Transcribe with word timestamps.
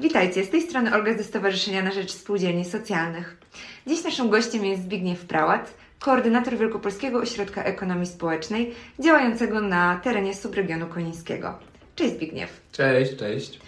Witajcie, 0.00 0.44
z 0.44 0.50
tej 0.50 0.62
strony 0.62 0.94
Olga 0.94 1.14
ze 1.14 1.24
Stowarzyszenia 1.24 1.82
na 1.82 1.90
Rzecz 1.90 2.12
Spółdzielni 2.12 2.64
Socjalnych. 2.64 3.36
Dziś 3.86 4.04
naszym 4.04 4.30
gościem 4.30 4.64
jest 4.64 4.82
Zbigniew 4.82 5.24
Prałat, 5.26 5.74
koordynator 5.98 6.56
Wielkopolskiego 6.56 7.18
Ośrodka 7.18 7.64
Ekonomii 7.64 8.06
Społecznej, 8.06 8.74
działającego 8.98 9.60
na 9.60 10.00
terenie 10.04 10.34
subregionu 10.34 10.86
konińskiego. 10.86 11.58
Cześć 11.96 12.14
Zbigniew. 12.14 12.60
Cześć, 12.72 13.16
cześć. 13.16 13.60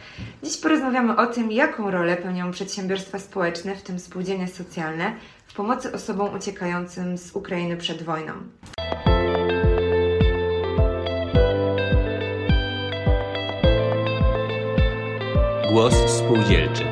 Dziś 0.42 0.56
porozmawiamy 0.56 1.16
o 1.16 1.26
tym, 1.26 1.52
jaką 1.52 1.90
rolę 1.90 2.16
pełnią 2.16 2.50
przedsiębiorstwa 2.50 3.18
społeczne, 3.18 3.76
w 3.76 3.82
tym 3.82 3.98
spółdzielnie 3.98 4.48
socjalne, 4.48 5.12
w 5.46 5.54
pomocy 5.54 5.92
osobom 5.92 6.34
uciekającym 6.34 7.18
z 7.18 7.32
Ukrainy 7.32 7.76
przed 7.76 8.02
wojną. 8.02 8.32
Głos 15.72 15.94
spółdzielczy. 15.94 16.84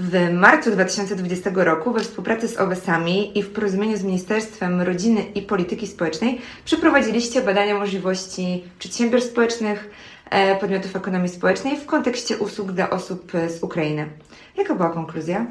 W 0.00 0.32
marcu 0.32 0.70
2020 0.70 1.50
roku 1.54 1.92
we 1.92 2.00
współpracy 2.00 2.48
z 2.48 2.58
OWES-ami 2.58 3.38
i 3.38 3.42
w 3.42 3.52
porozumieniu 3.52 3.96
z 3.96 4.02
Ministerstwem 4.02 4.80
Rodziny 4.80 5.22
i 5.34 5.42
Polityki 5.42 5.86
Społecznej 5.86 6.40
przeprowadziliście 6.64 7.42
badania 7.42 7.78
możliwości 7.78 8.64
przedsiębiorstw 8.78 9.30
społecznych, 9.30 9.90
e, 10.30 10.56
podmiotów 10.56 10.96
ekonomii 10.96 11.28
społecznej 11.28 11.76
w 11.76 11.86
kontekście 11.86 12.38
usług 12.38 12.72
dla 12.72 12.90
osób 12.90 13.32
z 13.48 13.62
Ukrainy. 13.62 14.08
Jaka 14.56 14.74
była 14.74 14.90
konkluzja? 14.90 15.46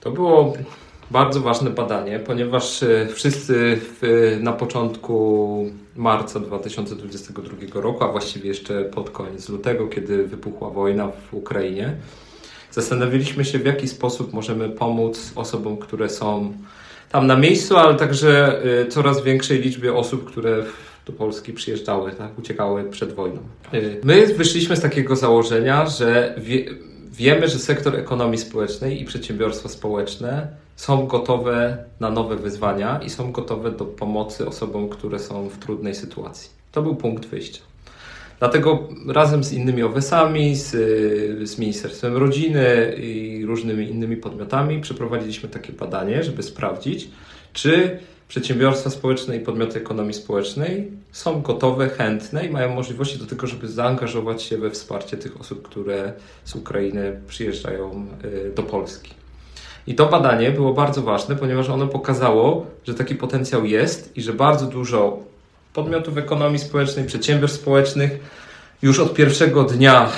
To 0.00 0.10
było 0.10 0.52
bardzo 1.10 1.40
ważne 1.40 1.70
badanie, 1.70 2.18
ponieważ 2.18 2.82
e, 2.82 3.06
wszyscy 3.14 3.80
w, 3.80 4.38
na 4.40 4.52
początku 4.52 5.70
marca 5.96 6.40
2022 6.40 7.80
roku, 7.80 8.04
a 8.04 8.08
właściwie 8.08 8.48
jeszcze 8.48 8.84
pod 8.84 9.10
koniec 9.10 9.48
lutego, 9.48 9.86
kiedy 9.86 10.26
wybuchła 10.26 10.70
wojna 10.70 11.08
w 11.08 11.34
Ukrainie, 11.34 11.96
Zastanowiliśmy 12.76 13.44
się, 13.44 13.58
w 13.58 13.66
jaki 13.66 13.88
sposób 13.88 14.32
możemy 14.32 14.68
pomóc 14.68 15.32
osobom, 15.36 15.76
które 15.76 16.08
są 16.08 16.52
tam 17.10 17.26
na 17.26 17.36
miejscu, 17.36 17.76
ale 17.76 17.94
także 17.94 18.62
y, 18.82 18.86
coraz 18.86 19.22
większej 19.22 19.60
liczbie 19.60 19.94
osób, 19.94 20.24
które 20.24 20.64
do 21.06 21.12
Polski 21.12 21.52
przyjeżdżały, 21.52 22.12
tak, 22.12 22.38
uciekały 22.38 22.84
przed 22.84 23.12
wojną. 23.12 23.38
Y, 23.74 24.00
my 24.04 24.26
wyszliśmy 24.26 24.76
z 24.76 24.80
takiego 24.80 25.16
założenia, 25.16 25.86
że 25.86 26.34
wie, 26.38 26.64
wiemy, 27.16 27.48
że 27.48 27.58
sektor 27.58 27.96
ekonomii 27.96 28.38
społecznej 28.38 29.02
i 29.02 29.04
przedsiębiorstwa 29.04 29.68
społeczne 29.68 30.48
są 30.76 31.06
gotowe 31.06 31.84
na 32.00 32.10
nowe 32.10 32.36
wyzwania 32.36 33.00
i 33.02 33.10
są 33.10 33.32
gotowe 33.32 33.70
do 33.72 33.84
pomocy 33.84 34.48
osobom, 34.48 34.88
które 34.88 35.18
są 35.18 35.48
w 35.48 35.58
trudnej 35.58 35.94
sytuacji. 35.94 36.50
To 36.72 36.82
był 36.82 36.96
punkt 36.96 37.26
wyjścia. 37.26 37.60
Dlatego 38.38 38.88
razem 39.08 39.44
z 39.44 39.52
innymi 39.52 39.82
OWES-ami, 39.82 40.56
z, 40.56 40.70
z 41.48 41.58
Ministerstwem 41.58 42.16
Rodziny 42.16 42.94
i 42.98 43.44
różnymi 43.46 43.88
innymi 43.88 44.16
podmiotami 44.16 44.80
przeprowadziliśmy 44.80 45.48
takie 45.48 45.72
badanie, 45.72 46.22
żeby 46.22 46.42
sprawdzić, 46.42 47.10
czy 47.56 47.98
przedsiębiorstwa 48.28 48.90
społeczne 48.90 49.36
i 49.36 49.40
podmioty 49.40 49.78
ekonomii 49.78 50.14
społecznej 50.14 50.90
są 51.12 51.42
gotowe, 51.42 51.88
chętne 51.88 52.46
i 52.46 52.50
mają 52.50 52.74
możliwości 52.74 53.18
do 53.18 53.26
tego, 53.26 53.46
żeby 53.46 53.68
zaangażować 53.68 54.42
się 54.42 54.58
we 54.58 54.70
wsparcie 54.70 55.16
tych 55.16 55.40
osób, 55.40 55.68
które 55.68 56.12
z 56.44 56.54
Ukrainy 56.54 57.20
przyjeżdżają 57.28 58.06
y, 58.24 58.52
do 58.54 58.62
Polski. 58.62 59.10
I 59.86 59.94
to 59.94 60.06
badanie 60.06 60.50
było 60.50 60.74
bardzo 60.74 61.02
ważne, 61.02 61.36
ponieważ 61.36 61.68
ono 61.68 61.86
pokazało, 61.86 62.66
że 62.84 62.94
taki 62.94 63.14
potencjał 63.14 63.64
jest 63.64 64.16
i 64.16 64.22
że 64.22 64.32
bardzo 64.32 64.66
dużo 64.66 65.18
podmiotów 65.74 66.18
ekonomii 66.18 66.58
społecznej, 66.58 67.04
przedsiębiorstw 67.04 67.60
społecznych 67.60 68.10
już 68.82 68.98
od 68.98 69.14
pierwszego 69.14 69.64
dnia 69.64 70.08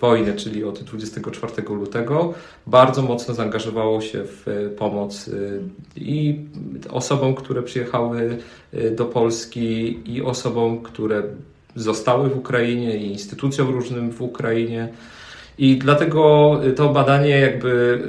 wojny, 0.00 0.34
czyli 0.34 0.64
od 0.64 0.82
24 0.82 1.52
lutego, 1.68 2.34
bardzo 2.66 3.02
mocno 3.02 3.34
zaangażowało 3.34 4.00
się 4.00 4.24
w 4.24 4.48
e, 4.48 4.68
pomoc 4.68 5.28
e, 5.28 5.32
i 5.96 6.38
osobom, 6.90 7.34
które 7.34 7.62
przyjechały 7.62 8.38
e, 8.72 8.90
do 8.90 9.04
Polski, 9.04 10.00
i 10.14 10.22
osobom, 10.22 10.82
które 10.82 11.22
zostały 11.76 12.28
w 12.28 12.36
Ukrainie, 12.36 12.96
i 12.96 13.12
instytucjom 13.12 13.68
różnym 13.68 14.10
w 14.12 14.22
Ukrainie. 14.22 14.88
I 15.58 15.78
dlatego 15.78 16.60
to 16.76 16.88
badanie 16.88 17.38
jakby 17.40 18.02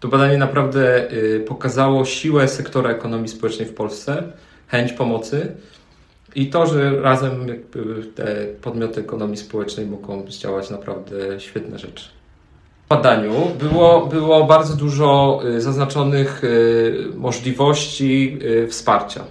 to 0.00 0.08
badanie 0.08 0.38
naprawdę 0.38 1.08
pokazało 1.46 2.04
siłę 2.04 2.48
sektora 2.48 2.90
ekonomii 2.90 3.28
społecznej 3.28 3.68
w 3.68 3.74
Polsce, 3.74 4.22
chęć 4.68 4.92
pomocy 4.92 5.52
i 6.34 6.46
to, 6.46 6.66
że 6.66 7.00
razem 7.00 7.46
te 8.14 8.46
podmioty 8.62 9.00
ekonomii 9.00 9.36
społecznej 9.36 9.86
mogą 9.86 10.30
zdziałać 10.30 10.70
naprawdę 10.70 11.40
świetne 11.40 11.78
rzeczy. 11.78 12.04
W 12.86 12.88
badaniu 12.88 13.32
było, 13.58 14.06
było 14.06 14.44
bardzo 14.44 14.76
dużo 14.76 15.40
y, 15.44 15.60
zaznaczonych 15.60 16.44
y, 16.44 17.08
możliwości 17.16 18.38
y, 18.42 18.68
wsparcia. 18.68 19.24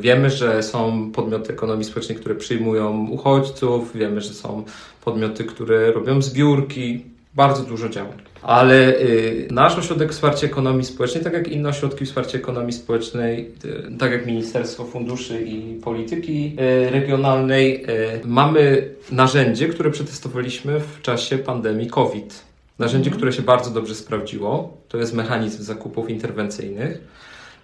Wiemy, 0.00 0.30
że 0.30 0.62
są 0.62 1.10
podmioty 1.12 1.52
ekonomii 1.52 1.84
społecznej, 1.84 2.18
które 2.18 2.34
przyjmują 2.34 3.06
uchodźców, 3.10 3.96
wiemy, 3.96 4.20
że 4.20 4.34
są 4.34 4.64
podmioty, 5.04 5.44
które 5.44 5.92
robią 5.92 6.22
zbiórki, 6.22 7.04
bardzo 7.34 7.62
dużo 7.62 7.88
działań. 7.88 8.29
Ale 8.42 9.00
y, 9.00 9.48
nasz 9.50 9.78
ośrodek 9.78 10.12
wsparcia 10.12 10.46
ekonomii 10.46 10.84
społecznej, 10.84 11.24
tak 11.24 11.32
jak 11.32 11.48
inne 11.48 11.68
ośrodki 11.68 12.04
wsparcia 12.04 12.38
ekonomii 12.38 12.72
społecznej, 12.72 13.50
y, 13.64 13.98
tak 13.98 14.12
jak 14.12 14.26
Ministerstwo 14.26 14.84
Funduszy 14.84 15.42
i 15.42 15.80
Polityki 15.80 16.56
y, 16.86 16.90
Regionalnej, 16.90 17.86
mamy 18.24 18.88
narzędzie, 19.12 19.68
które 19.68 19.90
przetestowaliśmy 19.90 20.80
w 20.80 21.02
czasie 21.02 21.38
pandemii 21.38 21.86
COVID. 21.86 22.44
Narzędzie, 22.78 23.08
mhm. 23.08 23.16
które 23.16 23.32
się 23.32 23.42
bardzo 23.42 23.70
dobrze 23.70 23.94
sprawdziło, 23.94 24.76
to 24.88 24.98
jest 24.98 25.14
mechanizm 25.14 25.62
zakupów 25.62 26.10
interwencyjnych. 26.10 27.00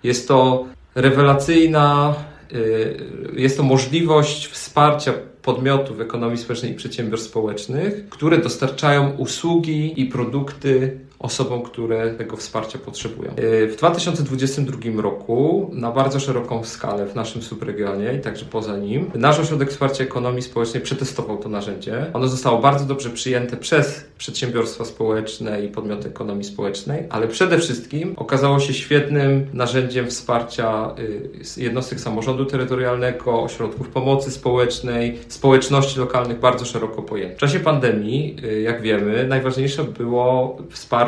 Jest 0.03 0.29
to 0.29 0.67
rewelacyjna, 0.95 2.15
jest 3.37 3.57
to 3.57 3.63
możliwość 3.63 4.47
wsparcia 4.47 5.13
podmiotów 5.43 6.01
ekonomii 6.01 6.39
społecznej 6.39 6.73
i 6.73 6.75
przedsiębiorstw 6.75 7.31
społecznych, 7.31 8.09
które 8.09 8.39
dostarczają 8.39 9.11
usługi 9.11 10.01
i 10.01 10.07
produkty 10.07 10.99
osobom, 11.19 11.63
które 11.63 12.15
tego 12.15 12.37
wsparcia 12.37 12.79
potrzebują. 12.79 13.31
E, 13.31 13.67
w 13.67 13.77
2022 13.77 15.03
roku 15.03 15.71
na 15.73 15.91
bardzo 15.91 16.21
szeroką 16.21 16.65
skalę 16.65 17.07
w 17.07 17.15
naszym 17.15 17.43
subregionie 17.43 18.15
i 18.15 18.21
także 18.21 18.45
poza 18.45 18.77
nim 18.77 19.11
nasz 19.15 19.39
Ośrodek 19.39 19.71
Wsparcia 19.71 20.05
Ekonomii 20.05 20.43
Społecznej 20.43 20.83
przetestował 20.83 21.39
to 21.39 21.49
narzędzie. 21.49 22.07
Ono 22.13 22.29
zostało 22.29 22.59
bardzo 22.59 22.85
dobrze 22.85 23.11
przyjęte 23.11 23.57
przez 23.57 24.05
przedsiębiorstwa 24.19 24.85
społeczne 24.85 25.65
i 25.65 25.69
podmioty 25.69 26.09
ekonomii 26.09 26.45
społecznej, 26.45 27.05
ale 27.11 27.29
przede 27.29 27.59
wszystkim 27.59 28.15
okazało 28.17 28.61
się 28.61 28.75
świetnym 28.75 29.47
narzędziem 29.53 30.07
wsparcia 30.07 30.95
y, 31.59 31.63
jednostek 31.63 32.01
samorządu 32.01 32.45
terytorialnego, 32.45 33.43
ośrodków 33.43 33.89
pomocy 33.89 34.31
społecznej, 34.31 35.19
społeczności 35.29 36.01
lokalnych 36.01 36.41
bardzo 36.41 36.65
szeroko 36.65 37.03
pojęte. 37.03 37.37
W 37.37 37.39
czasie 37.39 37.61
pandemii, 37.61 38.37
y, 38.45 38.61
jak 38.61 38.83
wiemy, 38.83 39.27
najważniejsze 39.29 39.85
było 39.85 40.57
wsparcie 40.71 41.06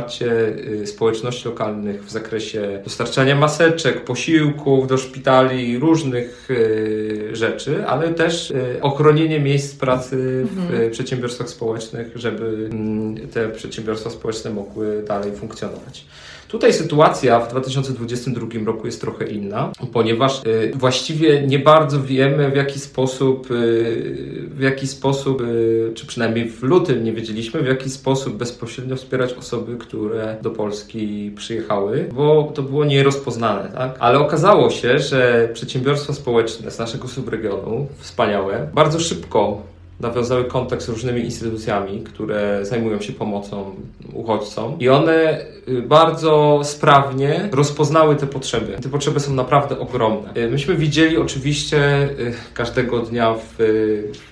y, 0.83 0.87
społeczności 0.87 1.49
lokalnych 1.49 2.05
w 2.05 2.11
zakresie 2.11 2.81
dostarczania 2.85 3.37
maseczek, 3.37 4.05
posiłków 4.05 4.87
do 4.87 4.99
szpitali, 4.99 5.79
różnych 5.79 6.51
y, 6.51 7.31
rzeczy, 7.33 7.87
ale 7.87 8.15
też 8.15 8.53
ochronienie 8.81 9.41
miejsc 9.41 9.75
pracy 9.75 10.47
w 10.51 10.59
mhm. 10.59 10.91
przedsiębiorstwach 10.91 11.49
społecznych, 11.49 12.07
żeby 12.15 12.69
mm, 12.73 13.29
te 13.29 13.49
przedsiębiorstwa 13.49 14.11
społeczne 14.11 14.51
mogły 14.51 15.03
dalej 15.03 15.33
funkcjonować. 15.33 16.05
Tutaj 16.49 16.73
sytuacja 16.73 17.41
w 17.41 17.51
2022 17.51 18.47
roku 18.67 18.87
jest 18.87 19.01
trochę 19.01 19.27
inna, 19.27 19.73
ponieważ 19.93 20.47
y, 20.47 20.73
właściwie 20.75 21.43
nie 21.43 21.59
bardzo 21.59 22.03
wiemy 22.03 22.51
w 22.51 22.57
jaki 22.57 22.81
sposób, 22.81 23.51
y, 23.51 24.49
w 24.51 24.61
jaki 24.61 24.87
sposób, 24.87 25.41
y, 25.41 25.93
czy 25.95 26.07
przynajmniej 26.07 26.51
w 26.51 26.63
lutym 26.63 27.05
nie 27.05 27.13
wiedzieliśmy, 27.13 27.63
w 27.63 27.67
jaki 27.67 27.91
sposób 27.91 28.37
bezpośrednio 28.37 28.97
wspierać 28.97 29.33
osoby, 29.33 29.77
które 29.77 30.37
do 30.43 30.51
Polski 30.51 31.33
przyjechały, 31.37 32.09
bo 32.15 32.53
to 32.55 32.63
było 32.63 32.85
nierozpoznane, 32.85 33.69
tak? 33.75 33.97
Ale 33.99 34.19
okazało 34.19 34.71
się, 34.71 34.99
że 34.99 35.49
przedsiębiorstwa 35.55 36.13
społeczne 36.13 36.71
z 36.71 36.79
naszego 36.79 37.09
subregionu, 37.09 37.87
wspaniałe, 37.99 38.69
bardzo 38.75 39.01
szybko 39.01 39.63
nawiązały 40.01 40.45
kontakt 40.45 40.83
z 40.83 40.89
różnymi 40.89 41.21
instytucjami, 41.21 42.01
które 42.01 42.61
zajmują 42.63 43.01
się 43.01 43.13
pomocą 43.13 43.75
uchodźcom 44.13 44.77
i 44.81 44.89
one 44.89 45.47
y, 45.69 45.83
bardzo 45.83 46.61
sprawnie 46.65 47.49
rozpoznały 47.53 48.17
te 48.17 48.27
potrzeby. 48.27 48.77
Te 48.83 48.89
potrzeby 48.89 49.21
są 49.21 49.35
naprawdę 49.35 49.79
ogromne. 49.79 50.37
Y, 50.37 50.51
myśmy 50.51 50.75
widzieli 50.75 51.17
oczywiście 51.17 52.03
y, 52.05 52.35
każdego 52.55 52.99
dnia 52.99 53.35
w, 53.35 53.59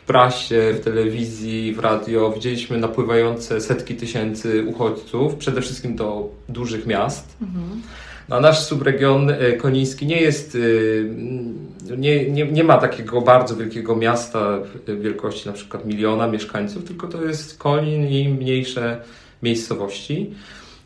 prasie, 0.06 0.74
w 0.80 0.84
telewizji, 0.84 1.74
w 1.74 1.78
radio, 1.78 2.32
widzieliśmy 2.32 2.78
napływające 2.78 3.60
setki 3.60 3.94
tysięcy 3.94 4.64
uchodźców, 4.66 5.34
przede 5.34 5.60
wszystkim 5.62 5.96
do 5.96 6.28
dużych 6.48 6.86
miast. 6.86 7.36
Mhm 7.42 7.82
A 8.30 8.40
nasz 8.40 8.60
subregion 8.60 9.32
koniński 9.58 10.06
nie 10.06 10.20
jest, 10.20 10.58
nie, 11.98 12.30
nie, 12.30 12.46
nie 12.46 12.64
ma 12.64 12.78
takiego 12.78 13.20
bardzo 13.20 13.56
wielkiego 13.56 13.96
miasta 13.96 14.58
wielkości 15.00 15.48
na 15.48 15.52
przykład 15.52 15.86
miliona 15.86 16.26
mieszkańców, 16.26 16.84
tylko 16.84 17.08
to 17.08 17.24
jest 17.24 17.58
Konin 17.58 18.08
i 18.08 18.28
mniejsze 18.28 19.00
miejscowości. 19.42 20.34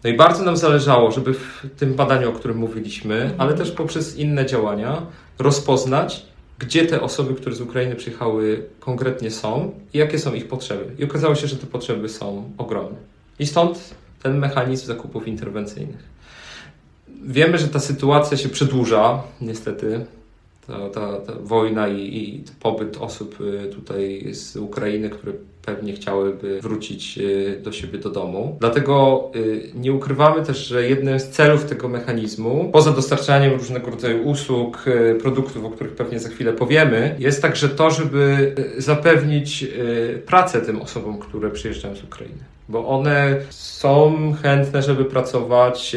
No 0.05 0.11
i 0.11 0.17
bardzo 0.17 0.45
nam 0.45 0.57
zależało, 0.57 1.11
żeby 1.11 1.35
w 1.35 1.67
tym 1.77 1.95
badaniu, 1.95 2.31
o 2.31 2.33
którym 2.33 2.57
mówiliśmy, 2.57 3.31
ale 3.39 3.55
też 3.55 3.71
poprzez 3.71 4.17
inne 4.17 4.47
działania 4.47 5.03
rozpoznać, 5.39 6.27
gdzie 6.59 6.87
te 6.87 7.01
osoby, 7.01 7.35
które 7.35 7.55
z 7.57 7.61
Ukrainy 7.61 7.97
przyjechały, 7.97 8.65
konkretnie 8.81 9.31
są 9.31 9.73
i 9.95 9.99
jakie 9.99 10.19
są 10.19 10.35
ich 10.35 10.49
potrzeby. 10.49 10.85
I 10.99 11.05
okazało 11.05 11.35
się, 11.35 11.47
że 11.47 11.57
te 11.57 11.67
potrzeby 11.67 12.09
są 12.09 12.51
ogromne. 12.59 12.99
I 13.39 13.47
stąd 13.47 13.95
ten 14.23 14.39
mechanizm 14.39 14.87
zakupów 14.87 15.29
interwencyjnych. 15.29 16.20
Wiemy, 17.23 17.59
że 17.59 17.69
ta 17.69 17.81
sytuacja 17.81 18.37
się 18.37 18.49
przedłuża, 18.49 19.23
niestety. 19.41 20.05
Ta, 20.67 20.89
ta, 20.89 21.17
ta 21.17 21.33
wojna 21.41 21.89
i, 21.89 22.17
i 22.17 22.45
pobyt 22.61 22.97
osób 22.97 23.41
y, 23.41 23.69
tutaj 23.75 24.35
z 24.35 24.57
Ukrainy, 24.57 25.11
które 25.11 25.33
pewnie 25.65 25.93
chciałyby 25.93 26.61
wrócić 26.61 27.19
y, 27.19 27.61
do 27.63 27.73
siebie 27.73 27.99
do 27.99 28.11
domu. 28.11 28.57
Dlatego 28.61 29.31
y, 29.37 29.71
nie 29.75 29.93
ukrywamy 29.93 30.47
też, 30.47 30.67
że 30.67 30.89
jednym 30.89 31.21
z 31.21 31.29
celów 31.29 31.65
tego 31.65 31.89
mechanizmu, 31.89 32.71
poza 32.73 32.93
dostarczaniem 32.93 33.53
różnego 33.53 33.91
rodzaju 33.91 34.29
usług, 34.29 34.85
produktów, 35.21 35.65
o 35.65 35.71
których 35.71 35.93
pewnie 35.95 36.21
za 36.21 36.29
chwilę 36.29 36.53
powiemy, 36.53 37.17
jest 37.19 37.43
także 37.43 37.69
to, 37.69 37.91
żeby 37.91 38.55
zapewnić 38.79 39.67
pracę 40.27 40.61
tym 40.61 40.83
osobom, 40.83 41.19
które 41.19 41.51
przyjeżdżają 41.51 41.97
z 41.97 42.05
Ukrainy 42.05 42.60
bo 42.71 42.89
one 42.89 43.37
są 43.51 44.17
chętne, 44.43 44.83
żeby 44.83 45.05
pracować, 45.05 45.97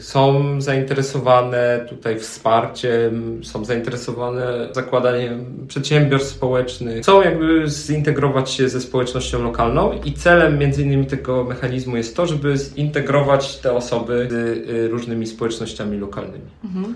są 0.00 0.60
zainteresowane 0.60 1.86
tutaj 1.88 2.18
wsparciem, 2.18 3.44
są 3.44 3.64
zainteresowane 3.64 4.68
zakładaniem 4.72 5.66
przedsiębiorstw 5.68 6.34
społecznych, 6.34 7.02
chcą 7.02 7.22
jakby 7.22 7.68
zintegrować 7.68 8.50
się 8.50 8.68
ze 8.68 8.80
społecznością 8.80 9.42
lokalną 9.42 9.92
i 10.04 10.12
celem 10.12 10.58
między 10.58 10.82
innymi 10.82 11.06
tego 11.06 11.44
mechanizmu 11.44 11.96
jest 11.96 12.16
to, 12.16 12.26
żeby 12.26 12.56
zintegrować 12.56 13.58
te 13.58 13.72
osoby 13.72 14.28
z 14.30 14.34
y, 14.68 14.88
różnymi 14.88 15.26
społecznościami 15.26 15.98
lokalnymi. 15.98 16.50
Mhm. 16.64 16.94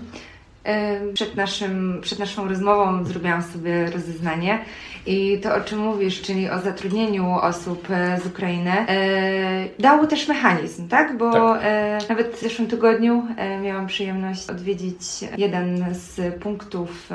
Przed, 1.13 1.35
naszym, 1.35 1.99
przed 2.01 2.19
naszą 2.19 2.47
rozmową 2.47 3.03
zrobiłam 3.03 3.43
sobie 3.43 3.91
rozeznanie 3.91 4.59
i 5.05 5.39
to, 5.43 5.55
o 5.55 5.61
czym 5.61 5.79
mówisz, 5.79 6.21
czyli 6.21 6.49
o 6.49 6.59
zatrudnieniu 6.59 7.35
osób 7.41 7.87
e, 7.89 8.19
z 8.21 8.25
Ukrainy, 8.25 8.71
e, 8.71 9.67
dało 9.79 10.07
też 10.07 10.27
mechanizm, 10.27 10.87
tak? 10.87 11.17
Bo 11.17 11.31
tak. 11.31 11.61
E, 11.63 11.99
nawet 12.09 12.35
w 12.35 12.41
zeszłym 12.41 12.67
tygodniu 12.67 13.27
miałam 13.61 13.87
przyjemność 13.87 14.49
odwiedzić 14.49 15.01
jeden 15.37 15.85
z 15.93 16.35
punktów 16.35 17.09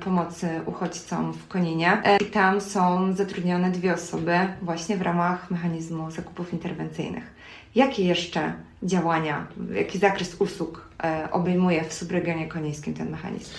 pomocy 0.00 0.48
uchodźcom 0.66 1.32
w 1.32 1.48
Koninie 1.48 2.02
i 2.20 2.24
tam 2.24 2.60
są 2.60 3.12
zatrudnione 3.12 3.70
dwie 3.70 3.94
osoby 3.94 4.38
właśnie 4.62 4.96
w 4.96 5.02
ramach 5.02 5.50
mechanizmu 5.50 6.10
zakupów 6.10 6.52
interwencyjnych. 6.52 7.24
Jakie 7.74 8.04
jeszcze 8.04 8.52
działania, 8.82 9.46
jaki 9.74 9.98
zakres 9.98 10.36
usług 10.38 10.88
obejmuje 11.30 11.84
w 11.84 11.92
subregionie 11.92 12.48
konińskim 12.48 12.94
ten 12.94 13.10
mechanizm? 13.10 13.50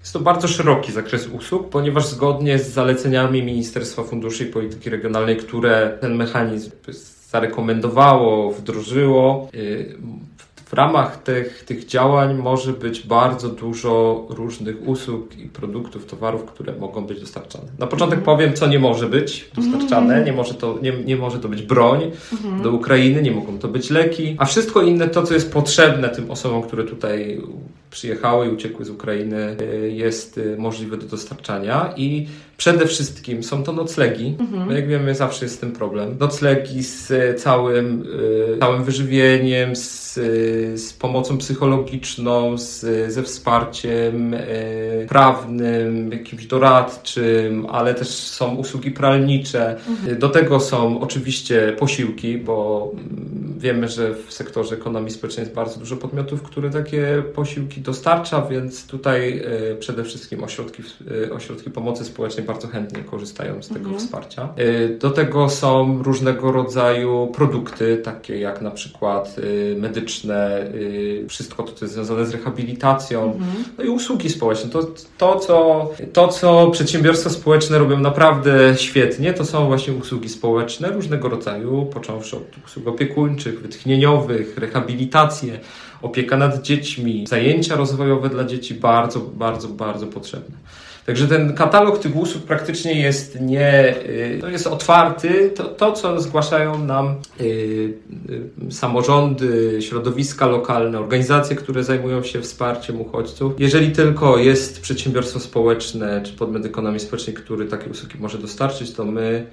Jest 0.00 0.12
to 0.12 0.20
bardzo 0.20 0.48
szeroki 0.48 0.92
zakres 0.92 1.28
usług, 1.28 1.68
ponieważ 1.68 2.06
zgodnie 2.06 2.58
z 2.58 2.72
zaleceniami 2.72 3.42
Ministerstwa 3.42 4.02
Funduszy 4.02 4.44
i 4.44 4.46
Polityki 4.46 4.90
Regionalnej, 4.90 5.36
które 5.36 5.98
ten 6.00 6.14
mechanizm 6.14 6.70
zarekomendowało, 7.30 8.52
wdrożyło, 8.52 9.48
y, 9.54 9.96
w 10.64 10.72
ramach 10.72 11.22
tych, 11.22 11.64
tych 11.64 11.86
działań 11.86 12.34
może 12.34 12.72
być 12.72 13.06
bardzo 13.06 13.48
dużo 13.48 14.26
różnych 14.30 14.88
usług 14.88 15.38
i 15.38 15.48
produktów, 15.48 16.06
towarów, 16.06 16.44
które 16.44 16.72
mogą 16.72 17.06
być 17.06 17.20
dostarczane. 17.20 17.64
Na 17.78 17.86
początek 17.86 18.18
mm. 18.18 18.24
powiem, 18.24 18.54
co 18.54 18.66
nie 18.66 18.78
może 18.78 19.08
być 19.08 19.50
dostarczane. 19.54 20.14
Mm. 20.14 20.26
Nie, 20.26 20.32
może 20.32 20.54
to, 20.54 20.78
nie, 20.82 20.92
nie 20.92 21.16
może 21.16 21.38
to 21.38 21.48
być 21.48 21.62
broń 21.62 22.10
mm. 22.44 22.62
do 22.62 22.72
Ukrainy, 22.72 23.22
nie 23.22 23.30
mogą 23.30 23.58
to 23.58 23.68
być 23.68 23.90
leki, 23.90 24.36
a 24.38 24.44
wszystko 24.44 24.82
inne, 24.82 25.08
to 25.08 25.22
co 25.22 25.34
jest 25.34 25.52
potrzebne 25.52 26.08
tym 26.08 26.30
osobom, 26.30 26.62
które 26.62 26.84
tutaj 26.84 27.40
przyjechały 27.94 28.46
i 28.46 28.50
uciekły 28.50 28.84
z 28.84 28.90
Ukrainy, 28.90 29.56
y, 29.60 29.90
jest 29.90 30.38
y, 30.38 30.56
możliwe 30.58 30.96
do 30.96 31.06
dostarczania 31.06 31.94
i 31.96 32.26
przede 32.56 32.86
wszystkim 32.86 33.42
są 33.42 33.62
to 33.62 33.72
noclegi. 33.72 34.36
Mhm. 34.40 34.70
Jak 34.70 34.88
wiemy, 34.88 35.14
zawsze 35.14 35.44
jest 35.44 35.60
ten 35.60 35.72
problem. 35.72 36.16
Noclegi 36.20 36.82
z 36.82 37.12
całym, 37.42 38.02
y, 38.54 38.58
całym 38.60 38.84
wyżywieniem, 38.84 39.76
z, 39.76 40.14
z 40.80 40.92
pomocą 40.92 41.38
psychologiczną, 41.38 42.58
z, 42.58 42.80
ze 43.12 43.22
wsparciem 43.22 44.36
prawnym, 45.08 46.12
jakimś 46.12 46.46
doradczym, 46.46 47.66
ale 47.70 47.94
też 47.94 48.08
są 48.08 48.54
usługi 48.54 48.90
pralnicze. 48.90 49.76
Mhm. 49.88 50.18
Do 50.18 50.28
tego 50.28 50.60
są 50.60 51.00
oczywiście 51.00 51.76
posiłki, 51.78 52.38
bo 52.38 52.90
mm, 52.92 53.54
wiemy, 53.58 53.88
że 53.88 54.14
w 54.14 54.32
sektorze 54.32 54.74
ekonomii 54.74 55.10
społecznej 55.10 55.44
jest 55.44 55.54
bardzo 55.54 55.78
dużo 55.78 55.96
podmiotów, 55.96 56.42
które 56.42 56.70
takie 56.70 57.22
posiłki 57.34 57.80
dostarcza, 57.84 58.42
więc 58.42 58.86
tutaj 58.86 59.42
e, 59.72 59.74
przede 59.74 60.04
wszystkim 60.04 60.44
ośrodki, 60.44 60.82
e, 61.28 61.32
ośrodki 61.32 61.70
pomocy 61.70 62.04
społecznej 62.04 62.46
bardzo 62.46 62.68
chętnie 62.68 63.02
korzystają 63.02 63.62
z 63.62 63.68
tego 63.68 63.84
mhm. 63.84 63.98
wsparcia. 63.98 64.48
E, 64.56 64.88
do 64.88 65.10
tego 65.10 65.48
są 65.50 66.02
różnego 66.02 66.52
rodzaju 66.52 67.32
produkty, 67.34 67.96
takie 67.96 68.38
jak 68.38 68.62
na 68.62 68.70
przykład 68.70 69.36
medyczne, 69.76 70.72
wszystko 71.28 71.62
to, 71.62 71.72
co 71.72 71.84
jest 71.84 71.94
związane 71.94 72.26
z 72.26 72.30
rehabilitacją, 72.30 73.24
mhm. 73.24 73.64
no 73.78 73.84
i 73.84 73.88
usługi 73.88 74.30
społeczne. 74.30 74.70
To, 74.70 74.86
to, 75.18 75.38
co, 75.38 75.90
to, 76.12 76.28
co 76.28 76.70
przedsiębiorstwa 76.70 77.30
społeczne 77.30 77.78
robią 77.78 78.00
naprawdę 78.00 78.74
świetnie, 78.76 79.32
to 79.32 79.44
są 79.44 79.66
właśnie 79.66 79.94
usługi 79.94 80.28
społeczne 80.28 80.88
różnego 80.88 81.28
rodzaju, 81.28 81.86
począwszy 81.92 82.36
od 82.36 82.42
usług 82.66 82.88
opiekuńczych, 82.88 83.60
wytchnieniowych, 83.62 84.58
rehabilitacje, 84.58 85.60
opieka 86.02 86.36
nad 86.36 86.62
dziećmi, 86.62 87.26
zajęcia 87.28 87.76
rozwojowe 87.76 88.28
dla 88.28 88.44
dzieci 88.44 88.74
bardzo, 88.74 89.20
bardzo, 89.20 89.68
bardzo 89.68 90.06
potrzebne. 90.06 90.56
Także 91.06 91.28
ten 91.28 91.54
katalog 91.54 91.98
tych 91.98 92.16
usług 92.16 92.44
praktycznie 92.44 93.00
jest 93.00 93.40
nie, 93.40 93.96
y, 94.06 94.50
jest 94.52 94.66
otwarty. 94.66 95.50
To, 95.56 95.64
to 95.64 95.92
co 95.92 96.20
zgłaszają 96.20 96.84
nam 96.84 97.14
y, 97.40 97.44
y, 98.68 98.72
samorządy, 98.72 99.78
środowiska 99.82 100.46
lokalne, 100.46 100.98
organizacje, 100.98 101.56
które 101.56 101.84
zajmują 101.84 102.22
się 102.22 102.40
wsparciem 102.40 103.00
uchodźców. 103.00 103.52
Jeżeli 103.58 103.92
tylko 103.92 104.38
jest 104.38 104.80
przedsiębiorstwo 104.80 105.40
społeczne 105.40 106.22
czy 106.22 106.32
podmiot 106.32 106.66
ekonomii 106.66 107.00
społecznej, 107.00 107.36
który 107.36 107.66
takie 107.66 107.90
usługi 107.90 108.18
może 108.18 108.38
dostarczyć, 108.38 108.92
to 108.92 109.04
my 109.04 109.46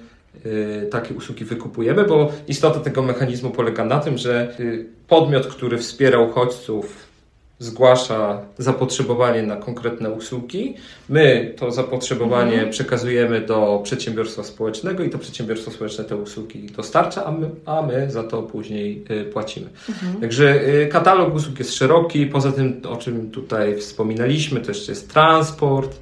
takie 0.91 1.13
usługi 1.13 1.45
wykupujemy, 1.45 2.03
bo 2.03 2.31
istota 2.47 2.79
tego 2.79 3.01
mechanizmu 3.01 3.49
polega 3.49 3.85
na 3.85 3.99
tym, 3.99 4.17
że 4.17 4.55
y, 4.59 4.85
podmiot, 5.07 5.47
który 5.47 5.77
wspiera 5.77 6.19
uchodźców, 6.19 7.11
zgłasza 7.59 8.41
zapotrzebowanie 8.57 9.43
na 9.43 9.55
konkretne 9.55 10.09
usługi. 10.09 10.75
My 11.09 11.53
to 11.57 11.71
zapotrzebowanie 11.71 12.53
mhm. 12.53 12.69
przekazujemy 12.69 13.41
do 13.41 13.81
przedsiębiorstwa 13.83 14.43
społecznego 14.43 15.03
i 15.03 15.09
to 15.09 15.17
przedsiębiorstwo 15.17 15.71
społeczne 15.71 16.03
te 16.03 16.15
usługi 16.15 16.65
dostarcza, 16.65 17.25
a 17.25 17.31
my, 17.31 17.49
a 17.65 17.81
my 17.81 18.11
za 18.11 18.23
to 18.23 18.43
później 18.43 19.03
y, 19.11 19.25
płacimy. 19.25 19.67
Mhm. 19.89 20.21
Także 20.21 20.59
katalog 20.91 21.35
usług 21.35 21.59
jest 21.59 21.75
szeroki. 21.75 22.25
Poza 22.25 22.51
tym, 22.51 22.81
o 22.89 22.97
czym 22.97 23.31
tutaj 23.31 23.77
wspominaliśmy, 23.77 24.61
to 24.61 24.71
jeszcze 24.71 24.91
jest 24.91 25.13
transport, 25.13 25.99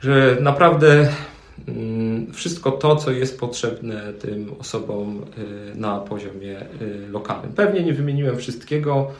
że 0.00 0.36
naprawdę 0.40 1.08
Mm, 1.68 2.01
wszystko 2.32 2.70
to, 2.70 2.96
co 2.96 3.10
jest 3.10 3.40
potrzebne 3.40 4.12
tym 4.12 4.54
osobom 4.58 5.22
y, 5.72 5.74
na 5.74 5.98
poziomie 5.98 6.60
y, 6.82 7.08
lokalnym. 7.08 7.52
Pewnie 7.52 7.82
nie 7.82 7.92
wymieniłem 7.92 8.38
wszystkiego, 8.38 9.10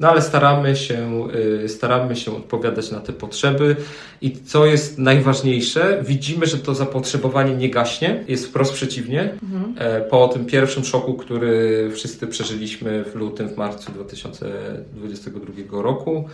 no 0.00 0.10
ale 0.10 0.22
staramy 0.22 0.76
się, 0.76 1.28
y, 1.64 1.68
staramy 1.68 2.16
się 2.16 2.36
odpowiadać 2.36 2.90
na 2.90 3.00
te 3.00 3.12
potrzeby 3.12 3.76
i 4.20 4.32
co 4.32 4.66
jest 4.66 4.98
najważniejsze, 4.98 6.02
widzimy, 6.06 6.46
że 6.46 6.58
to 6.58 6.74
zapotrzebowanie 6.74 7.56
nie 7.56 7.70
gaśnie, 7.70 8.24
jest 8.28 8.46
wprost 8.46 8.72
przeciwnie. 8.72 9.38
Mhm. 9.42 9.74
E, 9.78 10.00
po 10.00 10.28
tym 10.28 10.46
pierwszym 10.46 10.84
szoku, 10.84 11.14
który 11.14 11.90
wszyscy 11.94 12.26
przeżyliśmy 12.26 13.04
w 13.04 13.14
lutym, 13.14 13.48
w 13.48 13.56
marcu 13.56 13.92
2022 13.92 15.82
roku, 15.82 16.28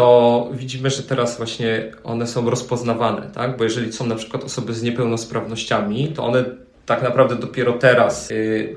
to 0.00 0.48
widzimy, 0.52 0.90
że 0.90 1.02
teraz 1.02 1.36
właśnie 1.36 1.92
one 2.04 2.26
są 2.26 2.50
rozpoznawane, 2.50 3.30
tak? 3.34 3.56
Bo 3.56 3.64
jeżeli 3.64 3.92
są 3.92 4.06
na 4.06 4.14
przykład 4.14 4.44
osoby 4.44 4.74
z 4.74 4.82
niepełnosprawnościami, 4.82 6.08
to 6.08 6.24
one 6.24 6.44
tak 6.86 7.02
naprawdę 7.02 7.36
dopiero 7.36 7.72
teraz 7.72 8.30
y, 8.30 8.76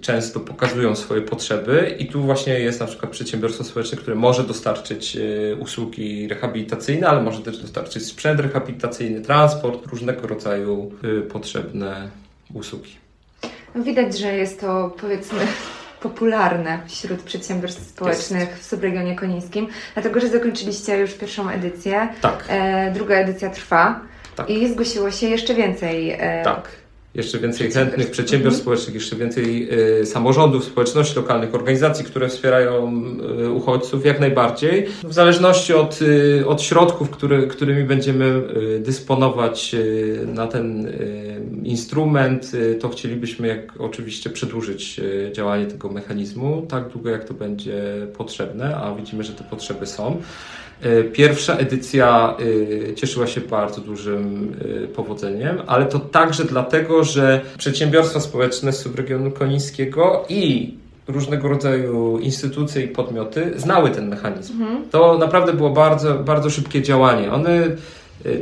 często 0.00 0.40
pokazują 0.40 0.96
swoje 0.96 1.22
potrzeby 1.22 1.96
i 1.98 2.06
tu 2.06 2.22
właśnie 2.22 2.60
jest 2.60 2.80
na 2.80 2.86
przykład 2.86 3.12
przedsiębiorstwo 3.12 3.64
społeczne, 3.64 3.98
które 3.98 4.16
może 4.16 4.44
dostarczyć 4.44 5.16
y, 5.16 5.56
usługi 5.60 6.28
rehabilitacyjne, 6.28 7.08
ale 7.08 7.22
może 7.22 7.42
też 7.42 7.58
dostarczyć 7.58 8.06
sprzęt 8.06 8.40
rehabilitacyjny, 8.40 9.20
transport, 9.20 9.86
różnego 9.86 10.26
rodzaju 10.26 10.92
y, 11.04 11.22
potrzebne 11.22 12.10
usługi. 12.54 12.90
Widać, 13.74 14.18
że 14.18 14.36
jest 14.36 14.60
to 14.60 14.96
powiedzmy 15.00 15.40
popularne 16.08 16.78
wśród 16.86 17.22
przedsiębiorstw 17.22 17.88
społecznych 17.88 18.58
w 18.58 18.64
subregionie 18.64 19.16
konińskim, 19.16 19.68
dlatego 19.94 20.20
że 20.20 20.28
zakończyliście 20.28 20.98
już 20.98 21.14
pierwszą 21.14 21.48
edycję. 21.50 22.08
Tak. 22.20 22.44
E, 22.48 22.90
druga 22.90 23.14
edycja 23.14 23.50
trwa 23.50 24.00
Tak. 24.36 24.50
i 24.50 24.68
zgłosiło 24.68 25.10
się 25.10 25.26
jeszcze 25.26 25.54
więcej. 25.54 26.10
E, 26.10 26.42
Tak. 26.44 26.68
Jeszcze 27.14 27.38
więcej 27.38 27.70
chętnych 27.70 28.10
przedsiębiorstw 28.10 28.60
Mhm. 28.60 28.62
społecznych, 28.62 28.94
jeszcze 28.94 29.16
więcej 29.16 29.68
y, 30.00 30.06
samorządów, 30.06 30.64
społeczności 30.64 31.16
lokalnych, 31.16 31.54
organizacji, 31.54 32.04
które 32.04 32.28
wspierają 32.28 33.02
y, 33.40 33.50
uchodźców, 33.50 34.04
jak 34.06 34.20
najbardziej. 34.20 34.86
W 35.04 35.12
zależności 35.12 35.74
od, 35.74 36.02
y, 36.02 36.46
od 36.46 36.62
środków, 36.62 37.10
które, 37.10 37.46
którymi 37.46 37.84
będziemy 37.84 38.42
dysponować 38.80 39.76
na 40.26 40.46
ten 40.46 40.92
instrument, 41.62 42.52
to 42.80 42.88
chcielibyśmy 42.88 43.48
jak 43.48 43.80
oczywiście 43.80 44.30
przedłużyć 44.30 45.00
działanie 45.32 45.66
tego 45.66 45.88
mechanizmu 45.88 46.66
tak 46.68 46.88
długo, 46.88 47.10
jak 47.10 47.24
to 47.24 47.34
będzie 47.34 47.82
potrzebne, 48.16 48.76
a 48.76 48.94
widzimy, 48.94 49.24
że 49.24 49.32
te 49.32 49.44
potrzeby 49.44 49.86
są. 49.86 50.22
E, 50.82 51.04
Pierwsza 51.04 51.56
edycja 51.56 52.36
e, 52.90 52.94
cieszyła 52.94 53.26
się 53.26 53.40
bardzo 53.40 53.80
dużym 53.80 54.52
e, 54.84 54.88
powodzeniem, 54.88 55.62
ale 55.66 55.86
to 55.86 55.98
także 55.98 56.44
dlatego, 56.44 57.04
że 57.04 57.40
przedsiębiorstwa 57.58 58.20
społeczne 58.20 58.72
z 58.72 58.78
subregionu 58.78 59.30
konińskiego 59.30 60.24
i 60.28 60.74
różnego 61.08 61.48
rodzaju 61.48 62.18
instytucje 62.18 62.82
i 62.82 62.88
podmioty 62.88 63.52
znały 63.56 63.90
ten 63.90 64.08
mechanizm. 64.08 64.52
To 64.90 65.18
naprawdę 65.18 65.52
było 65.52 65.70
bardzo, 65.70 66.14
bardzo 66.14 66.50
szybkie 66.50 66.82
działanie. 66.82 67.32
One, 67.32 67.62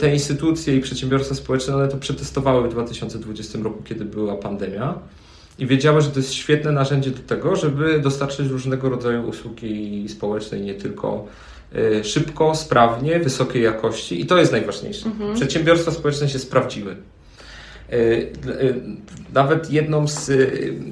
te 0.01 0.13
instytucje 0.13 0.77
i 0.77 0.81
przedsiębiorstwa 0.81 1.35
społeczne, 1.35 1.75
one 1.75 1.89
to 1.89 1.97
przetestowały 1.97 2.69
w 2.69 2.73
2020 2.73 3.59
roku, 3.63 3.83
kiedy 3.83 4.05
była 4.05 4.37
pandemia. 4.37 4.95
I 5.63 5.67
wiedziały, 5.67 6.01
że 6.01 6.11
to 6.11 6.19
jest 6.19 6.33
świetne 6.33 6.73
narzędzie 6.73 7.11
do 7.11 7.19
tego, 7.19 7.57
żeby 7.57 8.01
dostarczyć 8.01 8.49
różnego 8.49 8.89
rodzaju 8.89 9.29
usługi 9.29 10.09
społeczne, 10.09 10.61
nie 10.61 10.75
tylko 10.75 11.27
e, 11.75 12.05
szybko, 12.05 12.55
sprawnie, 12.55 13.21
wysokiej 13.21 13.63
jakości. 13.63 14.21
I 14.21 14.27
to 14.27 14.39
jest 14.39 14.53
najważniejsze. 14.53 15.11
Przedsiębiorstwa 15.35 15.91
społeczne 15.91 16.29
się 16.29 16.39
sprawdziły. 16.39 16.97
E, 17.93 17.97
e, 17.97 18.75
Nawet 19.35 19.71
jedną 19.71 20.09
z, 20.09 20.31
e, 20.31 20.35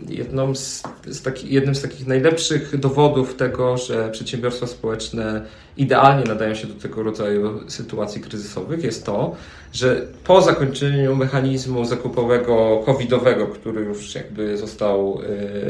jedną 0.09 0.55
z, 0.55 0.83
z 1.07 1.23
taki, 1.23 1.55
jednym 1.55 1.75
z 1.75 1.83
takich 1.83 2.07
najlepszych 2.07 2.79
dowodów 2.79 3.35
tego, 3.35 3.77
że 3.77 4.11
przedsiębiorstwa 4.11 4.67
społeczne 4.67 5.47
idealnie 5.77 6.25
nadają 6.25 6.55
się 6.55 6.67
do 6.67 6.75
tego 6.75 7.03
rodzaju 7.03 7.71
sytuacji 7.71 8.21
kryzysowych 8.21 8.85
jest 8.85 9.07
to, 9.07 9.37
że 9.73 10.07
po 10.25 10.43
zakończeniu 10.43 11.17
mechanizmu 11.17 11.85
zakupowego 11.85 12.83
covidowego, 12.87 13.47
który 13.47 13.81
już 13.81 14.15
jakby 14.15 14.57
został 14.57 15.21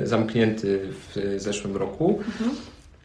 zamknięty 0.04 0.80
w 0.92 1.34
zeszłym 1.36 1.76
roku, 1.76 2.18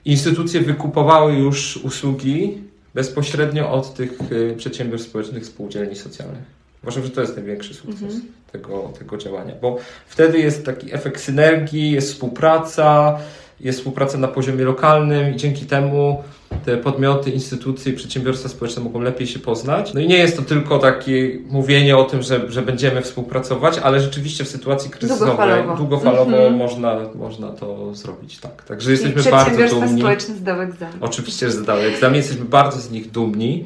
instytucje 0.05 0.61
wykupowały 0.61 1.33
już 1.33 1.77
usługi 1.77 2.57
bezpośrednio 2.93 3.71
od 3.71 3.93
tych 3.93 4.19
przedsiębiorstw 4.57 5.09
społecznych 5.09 5.45
spółdzielni 5.45 5.95
socjalnych. 5.95 6.54
Uważam, 6.85 7.03
że 7.03 7.09
to 7.09 7.21
jest 7.21 7.35
największy 7.35 7.73
sukces 7.73 8.13
tego, 8.51 8.91
tego 8.99 9.17
działania, 9.17 9.55
bo 9.61 9.77
wtedy 10.07 10.39
jest 10.39 10.65
taki 10.65 10.93
efekt 10.93 11.21
synergii, 11.21 11.91
jest 11.91 12.11
współpraca, 12.13 13.19
jest 13.59 13.79
współpraca 13.79 14.17
na 14.17 14.27
poziomie 14.27 14.63
lokalnym 14.65 15.33
i 15.33 15.37
dzięki 15.37 15.65
temu 15.65 16.23
te 16.65 16.77
podmioty, 16.77 17.29
instytucje 17.31 17.93
i 17.93 17.95
przedsiębiorstwa 17.95 18.49
społeczne 18.49 18.83
mogą 18.83 19.01
lepiej 19.01 19.27
się 19.27 19.39
poznać. 19.39 19.93
No 19.93 19.99
i 19.99 20.07
nie 20.07 20.17
jest 20.17 20.37
to 20.37 20.43
tylko 20.43 20.79
takie 20.79 21.39
mówienie 21.49 21.97
o 21.97 22.03
tym, 22.03 22.21
że, 22.21 22.51
że 22.51 22.61
będziemy 22.61 23.01
współpracować, 23.01 23.77
ale 23.77 23.99
rzeczywiście 23.99 24.43
w 24.43 24.47
sytuacji 24.47 24.89
kryzysowej 24.89 25.27
Długofalowo. 25.27 25.75
długofalowo 25.75 26.31
Mhm. 26.31 26.53
można, 26.55 26.99
można 27.15 27.47
to 27.49 27.95
zrobić. 27.95 28.37
Tak. 28.37 28.63
Także 28.63 28.89
I 28.89 28.91
jesteśmy 28.91 29.15
bardzo 29.15 29.35
przedsiębiorstwa 29.37 29.85
dumni. 29.85 30.01
społeczne 30.01 30.35
zdały 30.35 30.63
egzamin. 30.63 30.97
Oczywiście, 31.01 31.45
że 31.45 31.51
zdały 31.51 31.81
egzamin. 31.81 32.15
Jesteśmy 32.17 32.45
bardzo 32.45 32.79
z 32.79 32.91
nich 32.91 33.11
dumni. 33.11 33.65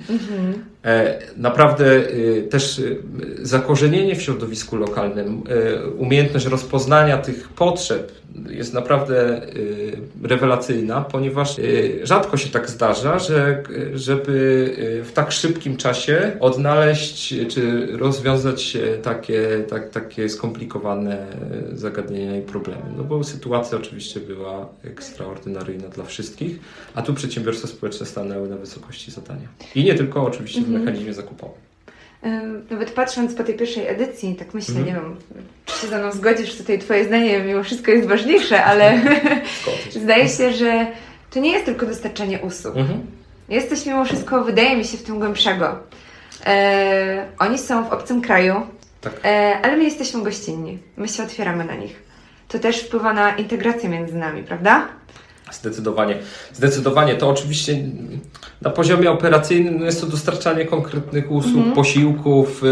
E, 0.86 1.20
Naprawdę 1.38 1.86
e, 1.86 2.42
też 2.42 2.80
e, 2.80 2.84
zakorzenienie 3.46 4.16
w 4.16 4.22
środowisku 4.22 4.76
lokalnym, 4.76 5.44
umiejętność 5.98 6.46
rozpoznania 6.46 7.18
tych 7.18 7.50
potrzeb 7.50 8.12
jest 8.50 8.74
naprawdę 8.74 9.44
e, 9.44 9.48
rewelacyjna, 10.24 11.02
ponieważ 11.02 11.60
e, 11.60 11.64
rzadko 12.04 12.38
się 12.38 12.50
tak 12.50 12.70
zdarza, 12.70 13.20
że 13.20 13.64
żeby 13.94 14.76
e, 15.02 15.04
w 15.04 15.14
tak 15.14 15.32
szybkim 15.32 15.78
czasie 15.78 16.32
odnaleźć 16.40 17.36
czy 17.50 17.88
rozwiązać 17.98 18.78
takie, 19.04 19.64
tak, 19.70 19.90
takie 19.90 20.30
skomplikowane 20.30 21.28
zagadnienia 21.74 22.38
i 22.38 22.42
problemy. 22.42 22.82
No 22.98 23.04
bo 23.04 23.24
sytuacja 23.24 23.78
oczywiście 23.78 24.20
była 24.20 24.70
ekstraordynaryjna 24.84 25.88
dla 25.88 26.04
wszystkich, 26.04 26.60
a 26.96 27.02
tu 27.02 27.14
przedsiębiorstwa 27.14 27.68
społeczne 27.68 28.06
stanęły 28.06 28.50
na 28.50 28.58
wysokości 28.58 29.12
zadania. 29.12 29.48
I 29.76 29.84
nie 29.84 29.96
tylko 29.96 30.24
oczywiście 30.24 30.62
w 30.62 30.70
mechanizmie 30.70 31.14
zakupowym. 31.14 31.69
Nawet 32.70 32.92
patrząc 32.92 33.36
po 33.36 33.44
tej 33.44 33.56
pierwszej 33.56 33.88
edycji, 33.88 34.36
tak 34.36 34.54
myślę, 34.54 34.76
Mhm. 34.76 34.88
nie 34.88 35.02
wiem, 35.02 35.16
czy 35.66 35.76
się 35.82 35.88
ze 35.88 35.98
mną 36.00 36.12
zgodzisz, 36.12 36.58
tutaj 36.58 36.80
Twoje 36.80 37.06
zdanie 37.06 37.40
mimo 37.40 37.64
wszystko 37.64 37.92
jest 37.92 38.08
ważniejsze, 38.08 38.64
ale 38.64 39.02
zdaje 40.04 40.30
się, 40.30 40.54
że 40.54 40.88
to 41.32 41.40
nie 41.40 41.52
jest 41.52 41.66
tylko 41.66 41.86
dostarczanie 41.86 42.40
usług. 42.40 42.76
Jest 43.50 43.70
coś 43.70 43.86
mimo 43.86 44.06
wszystko, 44.06 44.44
wydaje 44.44 44.78
mi 44.78 44.86
się, 44.86 44.98
w 44.98 45.04
tym 45.04 45.20
głębszego. 45.20 45.80
E, 46.46 47.26
oni 47.40 47.58
są 47.58 47.84
w 47.86 47.94
obcym 47.94 48.22
kraju, 48.22 48.56
Tak. 49.02 49.14
e, 49.26 49.58
ale 49.64 49.78
my 49.78 49.84
jesteśmy 49.84 50.24
gościnni. 50.24 50.78
My 50.98 51.08
się 51.08 51.24
otwieramy 51.24 51.66
na 51.66 51.76
nich. 51.76 52.04
To 52.48 52.60
też 52.60 52.80
wpływa 52.84 53.14
na 53.14 53.36
integrację 53.36 53.90
między 53.90 54.16
nami, 54.16 54.44
prawda? 54.44 54.88
Zdecydowanie. 55.52 56.18
Zdecydowanie. 56.54 57.16
To 57.16 57.30
oczywiście 57.30 57.78
na 58.62 58.70
poziomie 58.70 59.12
operacyjnym 59.12 59.80
no 59.80 59.86
jest 59.86 60.02
to 60.02 60.08
dostarczanie 60.08 60.66
konkretnych 60.66 61.32
usług, 61.32 61.74
posiłków, 61.76 62.64
e, 62.64 62.68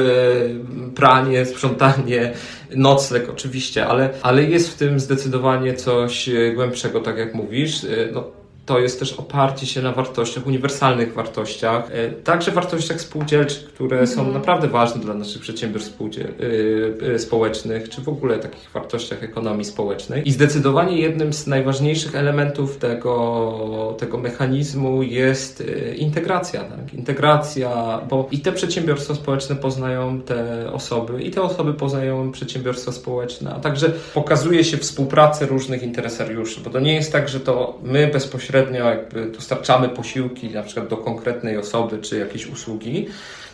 pranie, 0.96 1.46
sprzątanie, 1.46 2.34
nocleg 2.76 3.30
oczywiście, 3.30 3.88
ale, 3.88 4.10
ale 4.22 4.44
jest 4.44 4.70
w 4.70 4.76
tym 4.76 5.00
zdecydowanie 5.00 5.74
coś 5.74 6.30
e, 6.30 6.54
głębszego, 6.54 7.00
tak 7.00 7.18
jak 7.18 7.34
mówisz. 7.36 7.84
E, 7.84 7.88
No, 8.14 8.24
to 8.68 8.80
jest 8.80 9.00
też 9.00 9.14
oparcie 9.14 9.66
się 9.66 9.82
na 9.82 9.92
wartościach, 9.92 10.48
uniwersalnych 10.48 11.14
wartościach, 11.14 11.90
e, 11.92 12.10
także 12.10 12.52
wartościach 12.52 13.02
spółdzielczych, 13.02 13.66
które 13.66 14.08
są 14.08 14.32
naprawdę 14.32 14.68
ważne 14.68 15.02
dla 15.02 15.14
naszych 15.14 15.42
przedsiębiorstw 15.42 16.02
e, 16.02 17.14
e, 17.14 17.20
społecznych, 17.20 17.90
czy 17.90 18.02
w 18.02 18.10
ogóle 18.10 18.40
takich 18.40 18.72
wartościach 18.72 19.24
ekonomii 19.24 19.66
społecznej. 19.66 20.28
I 20.30 20.32
zdecydowanie 20.32 21.02
jednym 21.02 21.34
z 21.34 21.48
najważniejszych 21.48 22.16
elementów 22.16 22.78
tego, 22.78 23.96
tego 24.00 24.18
mechanizmu 24.18 25.04
jest 25.04 25.64
integracja. 25.96 26.64
Tak? 26.64 26.87
Integracja, 27.08 28.02
bo 28.10 28.28
i 28.32 28.40
te 28.40 28.52
przedsiębiorstwa 28.52 29.16
społeczne 29.16 29.56
poznają 29.56 30.22
te 30.22 30.72
osoby, 30.72 31.24
i 31.24 31.32
te 31.32 31.42
osoby 31.42 31.74
poznają 31.74 32.32
przedsiębiorstwa 32.32 32.92
społeczne, 32.92 33.54
a 33.54 33.60
także 33.60 33.90
pokazuje 34.14 34.64
się 34.64 34.78
współpracę 34.78 35.46
różnych 35.46 35.84
interesariuszy, 35.84 36.62
bo 36.62 36.70
to 36.70 36.80
nie 36.80 36.96
jest 36.96 37.12
tak, 37.12 37.30
że 37.30 37.40
to 37.40 37.80
my 37.84 38.08
bezpośrednio 38.08 38.90
jakby 38.90 39.32
dostarczamy 39.32 39.90
posiłki 39.90 40.50
na 40.50 40.64
przykład 40.64 40.88
do 40.88 40.98
konkretnej 40.98 41.58
osoby 41.58 41.98
czy 41.98 42.18
jakieś 42.18 42.48
usługi, 42.48 43.08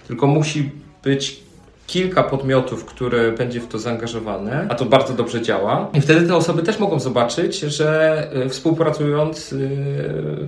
tylko 0.08 0.28
musi 0.28 0.72
być 1.04 1.40
kilka 1.94 2.24
podmiotów, 2.24 2.86
które 2.86 3.32
będzie 3.32 3.60
w 3.60 3.68
to 3.68 3.80
zaangażowane, 3.80 4.68
a 4.70 4.76
to 4.76 4.86
bardzo 4.86 5.14
dobrze 5.14 5.42
działa. 5.42 5.90
I 5.94 6.02
wtedy 6.02 6.28
te 6.28 6.36
osoby 6.36 6.64
też 6.64 6.80
mogą 6.80 7.00
zobaczyć, 7.00 7.60
że 7.60 8.28
y, 8.46 8.50
współpracując 8.50 9.54
y, 9.54 9.70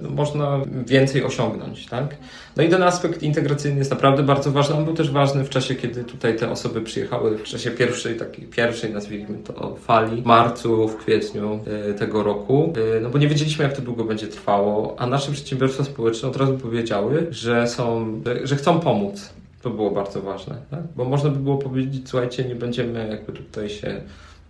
no, 0.01 0.09
można 0.09 0.59
więcej 0.85 1.23
osiągnąć, 1.23 1.85
tak? 1.85 2.15
No 2.57 2.63
i 2.63 2.69
ten 2.69 2.83
aspekt 2.83 3.23
integracyjny 3.23 3.77
jest 3.77 3.91
naprawdę 3.91 4.23
bardzo 4.23 4.51
ważny. 4.51 4.75
On 4.75 4.85
był 4.85 4.93
też 4.93 5.11
ważny 5.11 5.43
w 5.43 5.49
czasie, 5.49 5.75
kiedy 5.75 6.03
tutaj 6.03 6.37
te 6.37 6.51
osoby 6.51 6.81
przyjechały, 6.81 7.37
w 7.37 7.43
czasie 7.43 7.71
pierwszej, 7.71 8.17
takiej 8.17 8.45
pierwszej, 8.45 8.93
nazwijmy 8.93 9.37
to, 9.43 9.75
fali, 9.75 10.21
w 10.21 10.25
marcu, 10.25 10.87
w 10.87 10.97
kwietniu 10.97 11.59
y, 11.89 11.93
tego 11.93 12.23
roku. 12.23 12.73
No 13.01 13.09
bo 13.09 13.17
nie 13.17 13.27
wiedzieliśmy, 13.27 13.63
jak 13.63 13.73
to 13.73 13.81
długo 13.81 14.03
będzie 14.03 14.27
trwało, 14.27 14.95
a 14.97 15.07
nasze 15.07 15.31
przedsiębiorstwa 15.31 15.83
społeczne 15.83 16.29
od 16.29 16.37
razu 16.37 16.57
powiedziały, 16.57 17.27
że 17.29 17.67
są, 17.67 18.21
że 18.43 18.55
chcą 18.55 18.79
pomóc. 18.79 19.35
To 19.65 19.69
było 19.69 19.91
bardzo 19.91 20.21
ważne, 20.21 20.55
tak? 20.71 20.79
bo 20.95 21.05
można 21.05 21.29
by 21.29 21.39
było 21.39 21.57
powiedzieć, 21.57 22.09
słuchajcie, 22.09 22.43
nie 22.43 22.55
będziemy 22.55 23.07
jakby 23.09 23.33
tutaj 23.33 23.69
się 23.69 24.01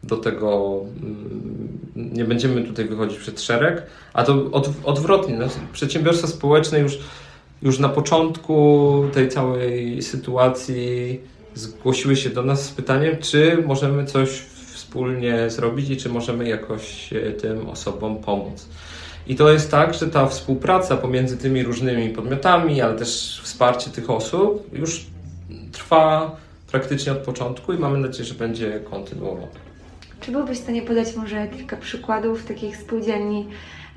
do 0.04 0.18
tego, 0.18 0.80
mm, 1.04 1.80
nie 1.96 2.26
będziemy 2.26 2.62
tutaj 2.62 2.86
wychodzić 2.86 3.18
przed 3.18 3.42
szereg, 3.42 3.84
a 4.14 4.24
to 4.24 4.52
od, 4.52 4.70
odwrotnie, 4.84 5.38
no, 5.38 5.46
przedsiębiorstwa 5.74 6.28
społeczne 6.28 6.80
już, 6.80 7.00
już 7.62 7.80
na 7.80 7.90
początku 7.90 9.04
tej 9.14 9.30
całej 9.30 10.02
sytuacji 10.02 11.20
zgłosiły 11.54 12.16
się 12.16 12.30
do 12.30 12.44
nas 12.44 12.66
z 12.66 12.72
pytaniem, 12.72 13.18
czy 13.18 13.64
możemy 13.68 14.06
coś 14.06 14.30
wspólnie 14.74 15.50
zrobić 15.50 15.90
i 15.90 15.98
czy 15.98 16.10
możemy 16.10 16.50
jakoś 16.50 17.14
e, 17.14 17.32
tym 17.32 17.70
osobom 17.70 18.18
pomóc. 18.18 18.70
I 19.28 19.36
to 19.36 19.52
jest 19.52 19.72
tak, 19.72 19.94
że 19.94 20.08
ta 20.08 20.28
współpraca 20.28 20.98
pomiędzy 20.98 21.38
tymi 21.38 21.64
różnymi 21.64 22.10
podmiotami, 22.10 22.82
ale 22.82 22.96
też 22.96 23.42
wsparcie 23.44 23.90
tych 23.92 24.10
osób 24.10 24.70
już 24.74 25.06
trwa 25.72 26.36
praktycznie 26.72 27.12
od 27.12 27.18
początku 27.18 27.74
i 27.74 27.78
mamy 27.78 27.98
nadzieję, 27.98 28.26
że 28.26 28.34
będzie 28.34 28.80
kontynuowana. 28.92 29.48
Czy 30.22 30.32
byłbyś 30.32 30.58
w 30.58 30.64
stanie 30.64 30.82
podać 30.82 31.16
może 31.16 31.48
kilka 31.48 31.78
przykładów 31.78 32.46
takich 32.46 32.78
spółdzielni, 32.78 33.48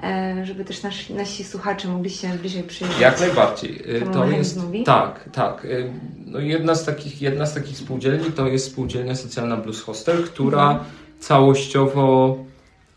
e, 0.02 0.46
żeby 0.46 0.64
też 0.64 0.82
nasi, 0.82 1.14
nasi 1.14 1.44
słuchacze 1.44 1.88
mogli 1.88 2.10
się 2.10 2.28
bliżej 2.28 2.62
przyjrzeć? 2.62 2.98
Jak 3.00 3.20
najbardziej. 3.20 3.84
Temu 3.98 4.12
To 4.12 4.26
jest, 4.26 4.60
tak, 4.84 5.28
tak. 5.32 5.64
Y, 5.64 5.92
No 6.26 6.38
jedna, 6.40 6.74
z 6.74 6.84
takich, 6.84 7.22
jedna 7.22 7.46
z 7.46 7.54
takich 7.54 7.76
spółdzielni 7.76 8.32
to 8.32 8.46
jest 8.46 8.66
spółdzielnia 8.66 9.14
socjalna 9.14 9.56
Blues 9.56 9.82
Hostel, 9.82 10.24
która 10.24 10.70
Mhm. 10.70 10.84
całościowo 11.20 12.36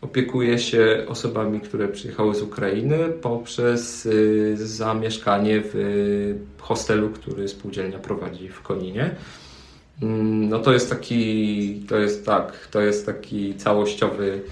opiekuje 0.02 0.58
się 0.58 1.04
osobami, 1.08 1.60
które 1.60 1.88
przyjechały 1.88 2.34
z 2.34 2.42
Ukrainy 2.42 2.98
poprzez 3.22 4.06
y, 4.06 4.56
zamieszkanie 4.56 5.60
w 5.60 5.74
y, 5.74 6.38
hostelu, 6.58 7.10
który 7.10 7.48
spółdzielnia 7.48 7.98
prowadzi 7.98 8.48
w 8.48 8.62
Koninie. 8.62 9.14
Mm, 10.02 10.48
No 10.48 10.58
to 10.58 10.72
jest 10.72 10.90
taki, 10.90 11.84
to 11.88 11.98
jest 11.98 12.26
tak, 12.26 12.68
to 12.70 12.80
jest 12.80 13.06
taki 13.06 13.54
całościowy, 13.54 14.42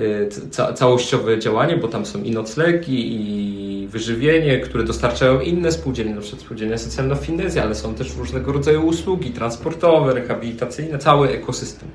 y, 0.00 0.28
ca, 0.50 0.72
całościowe 0.72 1.38
działanie, 1.38 1.76
bo 1.76 1.88
tam 1.88 2.06
są 2.06 2.22
i 2.22 2.30
noclegi, 2.30 3.14
i 3.14 3.88
wyżywienie, 3.88 4.60
które 4.60 4.84
dostarczają 4.84 5.40
inne 5.40 5.72
spółdzielnie, 5.72 6.14
na 6.14 6.20
przykład 6.20 6.42
spółdzielnia 6.42 6.78
socjalna 6.78 7.14
Finezja, 7.14 7.62
ale 7.62 7.74
są 7.74 7.94
też 7.94 8.16
różnego 8.16 8.52
rodzaju 8.52 8.86
usługi 8.86 9.30
transportowe, 9.30 10.14
rehabilitacyjne, 10.14 10.98
cały 10.98 11.28
ekosystem. 11.28 11.88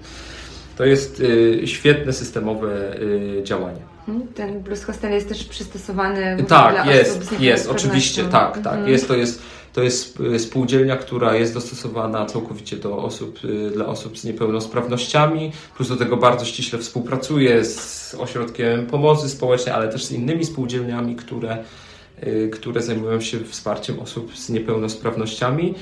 To 0.78 0.86
jest 0.86 1.20
y, 1.20 1.62
świetne 1.66 2.14
systemowe 2.14 3.02
y, 3.02 3.42
działanie. 3.44 3.80
Mhm. 4.08 4.28
Ten 4.28 4.60
Blues 4.60 4.84
Hostel 4.84 5.12
jest 5.12 5.30
też 5.30 5.44
przystosowany 5.44 6.38
Tak, 6.48 6.84
dla 6.84 6.94
jest, 6.94 7.12
osób 7.12 7.24
z 7.24 7.42
jest, 7.42 7.70
oczywiście, 7.70 8.24
tak, 8.24 8.54
tak. 8.54 8.74
Mhm. 8.74 8.90
Jest, 8.90 9.08
to, 9.08 9.16
jest, 9.16 9.42
to 9.74 9.84
jest 9.84 10.18
spółdzielnia, 10.38 10.98
która 10.98 11.36
jest 11.36 11.54
dostosowana 11.54 12.26
całkowicie 12.26 12.78
do 12.78 12.98
osób, 12.98 13.40
y, 13.46 13.72
dla 13.72 13.86
osób 13.86 14.18
z 14.18 14.24
niepełnosprawnościami, 14.24 15.52
plus 15.76 15.90
do 15.90 15.96
tego 15.96 16.18
bardzo 16.18 16.46
ściśle 16.46 16.80
współpracuje 16.80 17.66
z 17.66 18.16
Ośrodkiem 18.20 18.86
Pomocy 18.86 19.30
Społecznej, 19.30 19.76
ale 19.76 19.90
też 19.90 20.06
z 20.06 20.12
innymi 20.12 20.46
spółdzielniami, 20.46 21.16
które, 21.16 21.58
y, 22.24 22.50
które 22.54 22.82
zajmują 22.82 23.22
się 23.22 23.40
wsparciem 23.40 24.00
osób 24.00 24.38
z 24.38 24.50
niepełnosprawnościami. 24.50 25.76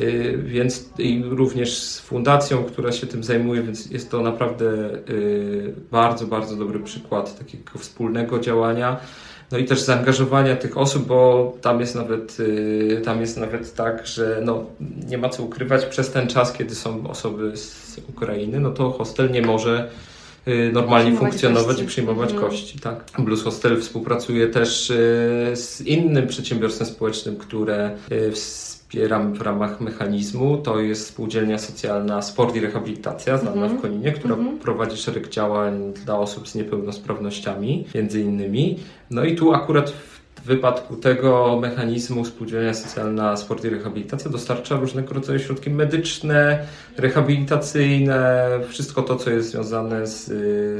Y, 0.00 0.38
Więc 0.44 0.88
i 0.98 1.22
również 1.24 1.78
z 1.78 2.00
fundacją, 2.00 2.64
która 2.64 2.92
się 2.92 3.06
tym 3.06 3.24
zajmuje, 3.24 3.62
więc 3.62 3.90
jest 3.90 4.10
to 4.10 4.20
naprawdę 4.22 4.64
y, 5.08 5.74
bardzo, 5.90 6.26
bardzo 6.26 6.56
dobry 6.56 6.80
przykład 6.80 7.38
takiego 7.38 7.78
wspólnego 7.78 8.38
działania. 8.38 9.00
No 9.52 9.58
i 9.58 9.64
też 9.64 9.80
zaangażowania 9.80 10.56
tych 10.56 10.78
osób, 10.78 11.06
bo 11.06 11.52
tam 11.60 11.80
jest 11.80 11.94
nawet, 11.94 12.40
y, 12.40 13.02
tam 13.04 13.20
jest 13.20 13.36
nawet 13.36 13.74
tak, 13.74 14.06
że 14.06 14.40
no, 14.44 14.66
nie 15.08 15.18
ma 15.18 15.28
co 15.28 15.42
ukrywać, 15.42 15.86
przez 15.86 16.10
ten 16.10 16.26
czas, 16.28 16.52
kiedy 16.52 16.74
są 16.74 17.08
osoby 17.10 17.56
z 17.56 18.00
Ukrainy, 18.08 18.60
no 18.60 18.70
to 18.70 18.90
hostel 18.90 19.30
nie 19.30 19.42
może 19.42 19.90
normalnie 20.72 21.16
funkcjonować 21.16 21.66
gości. 21.66 21.82
i 21.84 21.86
przyjmować 21.86 22.30
Mhm. 22.32 22.50
gości. 22.50 22.78
Tak. 22.78 23.04
Blues 23.18 23.42
Hostel 23.42 23.80
współpracuje 23.80 24.46
też 24.48 24.92
z 25.54 25.80
innym 25.80 26.26
przedsiębiorstwem 26.26 26.86
społecznym, 26.86 27.36
które 27.36 27.96
y, 28.12 28.32
wspieram 28.88 29.34
w 29.34 29.42
ramach 29.42 29.80
mechanizmu. 29.80 30.56
To 30.58 30.80
jest 30.80 31.06
spółdzielnia 31.06 31.58
socjalna 31.58 32.22
Sport 32.22 32.56
i 32.56 32.60
Rehabilitacja, 32.60 33.38
znana 33.38 33.62
Mhm. 33.62 33.78
w 33.78 33.82
Koninie, 33.82 34.12
która 34.12 34.34
Mhm. 34.34 34.58
prowadzi 34.58 34.96
szereg 34.96 35.28
działań 35.28 35.92
dla 36.04 36.18
osób 36.18 36.48
z 36.48 36.54
niepełnosprawnościami, 36.54 37.84
między 37.94 38.20
innymi. 38.20 38.78
No 39.10 39.24
i 39.24 39.36
tu 39.36 39.52
akurat 39.54 39.90
w 39.90 40.17
wypadku 40.46 40.96
tego 40.96 41.58
mechanizmu 41.62 42.24
spółdzielnia 42.24 42.74
socjalna 42.74 43.36
Sport 43.36 43.64
i 43.64 43.70
Rehabilitacja 43.70 44.30
dostarcza 44.30 44.76
różnego 44.76 45.14
rodzaju 45.14 45.38
środki 45.38 45.70
medyczne, 45.70 46.66
rehabilitacyjne, 46.96 48.48
wszystko 48.68 49.02
to, 49.02 49.16
co 49.16 49.30
jest 49.30 49.50
związane 49.50 50.06
z, 50.06 50.26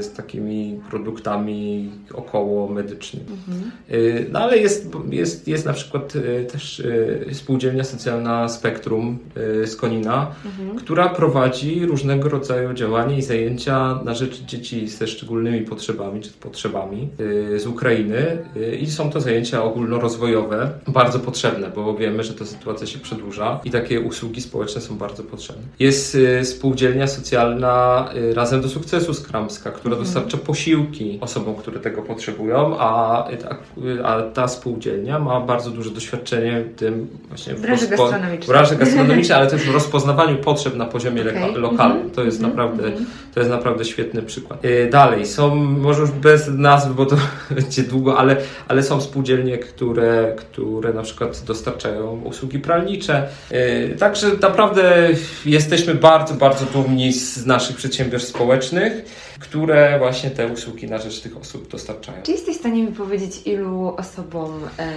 z 0.05 0.13
takimi 0.13 0.79
produktami 0.89 1.89
około 2.13 2.69
medycznymi. 2.69 3.25
Mhm. 3.29 3.71
Y, 3.91 4.25
No 4.31 4.39
ale 4.39 4.57
jest, 4.57 4.87
jest, 5.09 5.47
jest 5.47 5.65
na 5.65 5.73
przykład 5.73 6.15
y, 6.15 6.47
też 6.51 6.79
y, 6.79 7.25
spółdzielnia 7.33 7.83
socjalna 7.83 8.49
Spektrum 8.49 9.19
z 9.65 9.75
Konina, 9.75 10.31
Mhm. 10.45 10.77
która 10.77 11.09
prowadzi 11.09 11.85
różnego 11.85 12.29
rodzaju 12.29 12.73
działania 12.73 13.17
i 13.17 13.21
zajęcia 13.21 13.99
na 14.05 14.13
rzecz 14.13 14.41
dzieci 14.41 14.87
ze 14.87 15.07
szczególnymi 15.07 15.61
potrzebami, 15.61 16.21
czy 16.21 16.29
potrzebami 16.31 17.09
z 17.57 17.67
Ukrainy. 17.67 18.37
I 18.79 18.87
są 18.87 19.11
to 19.11 19.21
zajęcia 19.21 19.48
ogólnorozwojowe, 19.57 20.69
bardzo 20.87 21.19
potrzebne, 21.19 21.67
bo 21.75 21.93
wiemy, 21.93 22.23
że 22.23 22.33
ta 22.33 22.45
sytuacja 22.45 22.87
się 22.87 22.99
przedłuża 22.99 23.59
i 23.63 23.71
takie 23.71 24.01
usługi 24.01 24.41
społeczne 24.41 24.81
są 24.81 24.97
bardzo 24.97 25.23
potrzebne. 25.23 25.63
Jest 25.79 26.15
y, 26.15 26.45
spółdzielnia 26.45 27.07
socjalna 27.07 28.09
y, 28.15 28.33
Razem 28.33 28.61
do 28.61 28.69
Sukcesu 28.69 29.13
z 29.13 29.27
Kramska, 29.27 29.71
która 29.71 29.95
Mhm. 29.95 30.03
dostarcza 30.05 30.37
posiłki 30.37 31.17
osobom, 31.21 31.55
które 31.55 31.79
tego 31.79 32.01
potrzebują, 32.01 32.75
a, 32.79 33.25
a, 33.29 33.55
a 34.03 34.21
ta 34.21 34.47
spółdzielnia 34.47 35.19
ma 35.19 35.41
bardzo 35.41 35.69
duże 35.69 35.89
doświadczenie 35.89 36.61
w 36.61 36.75
tym 36.79 37.07
właśnie 37.27 37.53
w 37.55 37.61
Branży 37.61 37.85
rozpo- 37.87 38.77
gastronomicznej. 38.79 39.37
ale 39.37 39.47
też 39.49 39.61
w 39.61 39.73
rozpoznawaniu 39.79 40.35
potrzeb 40.37 40.75
na 40.75 40.85
poziomie 40.85 41.23
loka- 41.23 41.55
lokalnym. 41.57 41.97
Mhm. 41.97 42.11
To 42.15 42.23
jest 42.23 42.37
Mhm. 42.43 42.57
naprawdę 42.57 42.83
Mhm. 42.87 43.05
to 43.33 43.39
jest 43.39 43.51
naprawdę 43.51 43.85
świetny 43.85 44.21
przykład. 44.21 44.61
Dalej, 44.91 45.25
są, 45.25 45.55
może 45.55 46.01
już 46.01 46.11
bez 46.11 46.47
nazw, 46.47 46.93
bo 46.95 47.05
to 47.05 47.15
będzie 47.55 47.83
długo, 47.83 48.17
ale, 48.17 48.37
ale 48.67 48.83
są 48.83 49.01
spółdzielnie, 49.01 49.38
które, 49.57 50.33
które 50.37 50.93
na 50.93 51.01
przykład 51.01 51.43
dostarczają 51.45 52.21
usługi 52.21 52.59
pralnicze. 52.59 53.27
Yy, 53.51 53.95
Także 53.99 54.27
naprawdę 54.41 55.09
jesteśmy 55.45 55.95
bardzo, 55.95 56.33
bardzo 56.33 56.65
dumni 56.65 57.13
z 57.13 57.45
naszych 57.45 57.75
przedsiębiorstw 57.75 58.29
społecznych, 58.29 58.93
które 59.39 59.99
właśnie 59.99 60.29
te 60.31 60.47
usługi 60.47 60.87
na 60.87 60.97
rzecz 60.97 61.19
tych 61.21 61.37
osób 61.37 61.71
dostarczają. 61.71 62.17
Czy 62.23 62.31
jesteś 62.31 62.55
w 62.55 62.59
stanie 62.59 62.83
mi 62.83 62.91
powiedzieć, 62.91 63.41
ilu 63.45 63.95
osobom 63.97 64.63
e, 64.79 64.87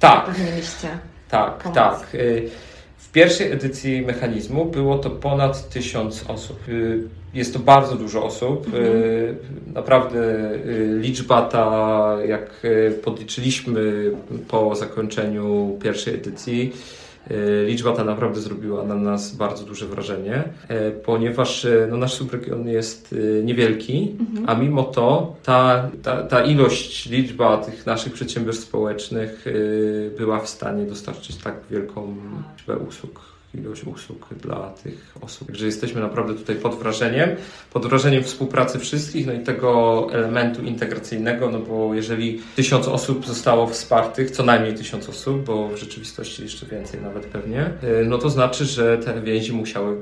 Tak. 0.00 0.26
zapewniliście? 0.26 0.88
Tak, 1.30 1.58
Pomoc. 1.58 1.74
tak. 1.74 2.06
W 3.00 3.12
pierwszej 3.12 3.52
edycji 3.52 4.02
mechanizmu 4.02 4.64
było 4.64 4.98
to 4.98 5.10
ponad 5.10 5.68
tysiąc 5.68 6.24
osób. 6.28 6.68
Y, 6.68 7.02
Jest 7.34 7.52
to 7.52 7.58
bardzo 7.58 7.96
dużo 7.96 8.24
osób. 8.24 8.66
Mhm. 8.66 8.84
Y, 8.84 9.34
Naprawdę 9.74 10.18
y, 10.66 10.98
liczba 11.00 11.42
ta, 11.42 12.16
jak 12.28 12.66
podliczyliśmy 13.04 14.10
po 14.48 14.74
zakończeniu 14.74 15.78
pierwszej 15.82 16.14
edycji, 16.14 16.72
liczba 17.66 17.92
ta 17.92 18.04
naprawdę 18.04 18.40
zrobiła 18.40 18.82
na 18.84 18.94
nas 18.94 19.36
bardzo 19.36 19.64
duże 19.64 19.86
wrażenie, 19.86 20.44
y, 20.70 20.90
ponieważ 21.04 21.64
y, 21.64 21.88
no, 21.90 21.96
nasz 21.96 22.14
subregion 22.14 22.68
jest 22.68 23.14
niewielki, 23.44 24.16
Mhm. 24.20 24.48
a 24.48 24.54
mimo 24.54 24.82
to 24.82 25.36
ta, 25.42 25.90
ta, 26.02 26.22
ta 26.22 26.44
ilość, 26.44 27.08
liczba 27.10 27.56
tych 27.58 27.86
naszych 27.86 28.12
przedsiębiorstw 28.12 28.64
społecznych 28.64 29.44
była 30.18 30.40
w 30.40 30.48
stanie 30.48 30.84
dostarczyć 30.84 31.36
tak 31.36 31.54
wielką 31.70 32.16
liczbę 32.56 32.76
usług, 32.78 33.20
ilość 33.54 33.84
usług 33.84 34.34
dla 34.34 34.70
tych 34.82 35.14
osób. 35.20 35.46
Także 35.46 35.66
jesteśmy 35.66 36.00
naprawdę 36.00 36.34
tutaj 36.34 36.56
pod 36.56 36.74
wrażeniem, 36.74 37.30
pod 37.72 37.86
wrażeniem 37.86 38.22
współpracy 38.22 38.78
wszystkich, 38.78 39.26
no 39.26 39.32
i 39.32 39.40
tego 39.40 40.08
elementu 40.12 40.62
integracyjnego, 40.62 41.50
no 41.50 41.58
bo 41.58 41.94
jeżeli 41.94 42.40
tysiąc 42.56 42.88
osób 42.88 43.26
zostało 43.26 43.66
wspartych, 43.66 44.30
co 44.30 44.42
najmniej 44.42 44.74
tysiąc 44.74 45.08
osób, 45.08 45.44
bo 45.44 45.68
w 45.68 45.76
rzeczywistości 45.76 46.42
jeszcze 46.42 46.66
więcej 46.66 47.00
nawet 47.00 47.26
pewnie, 47.26 47.70
y, 48.02 48.04
no 48.06 48.18
to 48.18 48.30
znaczy, 48.30 48.64
że 48.64 48.98
te 48.98 49.22
więzi 49.22 49.52
musiały 49.52 49.96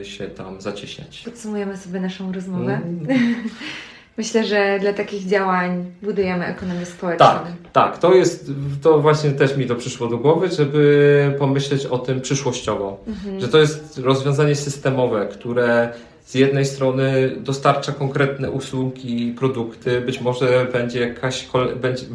y, 0.00 0.04
się 0.04 0.28
tam 0.28 0.60
zacieśniać. 0.60 1.22
Podsumujemy 1.24 1.76
sobie 1.76 2.00
naszą 2.00 2.32
rozmowę. 2.32 2.80
Mm. 2.84 3.06
Myślę, 4.18 4.44
że 4.44 4.78
dla 4.80 4.92
takich 4.92 5.26
działań 5.26 5.84
budujemy 6.02 6.46
ekonomię 6.46 6.86
społeczną. 6.86 7.26
Tak, 7.26 7.42
tak. 7.72 7.98
To 7.98 8.14
jest, 8.14 8.50
to 8.82 9.00
właśnie 9.00 9.30
też 9.30 9.56
mi 9.56 9.66
to 9.66 9.74
przyszło 9.74 10.08
do 10.08 10.18
głowy, 10.18 10.48
żeby 10.48 11.36
pomyśleć 11.38 11.86
o 11.86 11.98
tym 11.98 12.20
przyszłościowo. 12.20 12.98
Mhm. 13.06 13.40
Że 13.40 13.48
to 13.48 13.58
jest 13.58 13.98
rozwiązanie 13.98 14.54
systemowe, 14.54 15.26
które 15.26 15.92
z 16.26 16.34
jednej 16.34 16.64
strony 16.64 17.36
dostarcza 17.40 17.92
konkretne 17.92 18.50
usługi 18.50 19.34
produkty, 19.38 20.00
być 20.00 20.20
może 20.20 20.66
będzie 20.72 21.00
jakaś, 21.00 21.48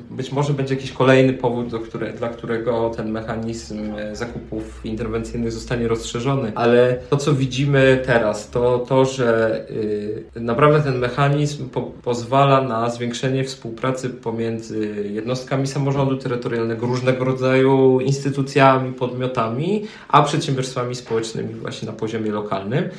być 0.10 0.32
może 0.32 0.54
będzie 0.54 0.76
jakiś 0.76 0.92
kolejny 0.92 1.34
powód, 1.34 1.68
do 1.68 1.80
które, 1.80 2.14
dla 2.14 2.30
którego 2.30 2.90
ten 2.90 3.12
mechanizm 3.12 3.96
e, 3.96 4.16
zakupów 4.16 4.86
interwencyjnych 4.86 5.52
zostanie 5.52 5.88
rozszerzony, 5.88 6.52
ale 6.56 6.98
to, 7.10 7.18
co 7.18 7.34
widzimy 7.34 8.02
teraz, 8.06 8.50
to 8.50 8.80
to, 8.80 9.06
że 9.06 9.60
y, 9.70 10.24
naprawdę 10.36 10.82
ten 10.82 11.00
mechanizm 11.00 11.70
po, 11.70 11.82
pozwala 11.82 12.62
na 12.62 12.90
zwiększenie 12.90 13.44
współpracy 13.44 14.10
pomiędzy 14.10 15.10
jednostkami 15.12 15.68
samorządu 15.68 16.18
terytorialnego, 16.18 16.86
różnego 16.86 17.26
rodzaju 17.26 18.00
instytucjami, 18.00 18.94
podmiotami, 18.94 19.86
a 20.08 20.24
przedsiębiorstwami 20.24 20.96
społecznymi 20.96 21.54
właśnie 21.54 21.86
na 21.86 21.94
poziomie 21.94 22.32
lokalnym. 22.32 22.90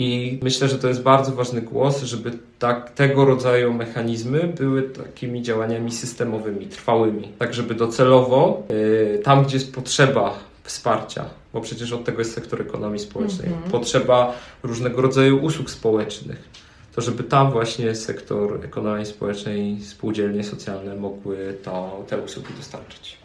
I 0.00 0.38
myślę, 0.42 0.68
że 0.68 0.78
to 0.78 0.88
jest 0.88 1.02
bardzo 1.02 1.32
ważny 1.32 1.62
głos, 1.62 2.02
żeby 2.02 2.30
tak, 2.58 2.90
tego 2.94 3.24
rodzaju 3.24 3.74
mechanizmy 3.74 4.52
były 4.58 4.82
takimi 4.82 5.42
działaniami 5.42 5.92
systemowymi, 5.92 6.66
trwałymi, 6.66 7.28
tak 7.38 7.54
żeby 7.54 7.74
docelowo 7.74 8.62
y, 8.70 9.20
tam, 9.24 9.44
gdzie 9.44 9.56
jest 9.56 9.74
potrzeba 9.74 10.38
wsparcia, 10.62 11.24
bo 11.52 11.60
przecież 11.60 11.92
od 11.92 12.04
tego 12.04 12.18
jest 12.18 12.34
sektor 12.34 12.60
ekonomii 12.62 13.00
społecznej, 13.00 13.48
Mhm. 13.48 13.70
potrzeba 13.70 14.34
różnego 14.62 15.02
rodzaju 15.02 15.44
usług 15.44 15.70
społecznych, 15.70 16.48
to 16.94 17.00
żeby 17.00 17.24
tam 17.24 17.52
właśnie 17.52 17.94
sektor 17.94 18.60
ekonomii 18.64 19.06
społecznej, 19.06 19.80
spółdzielnie 19.82 20.44
socjalne 20.44 20.96
mogły 20.96 21.56
to, 21.64 22.04
te 22.08 22.18
usługi 22.18 22.48
dostarczyć. 22.56 23.18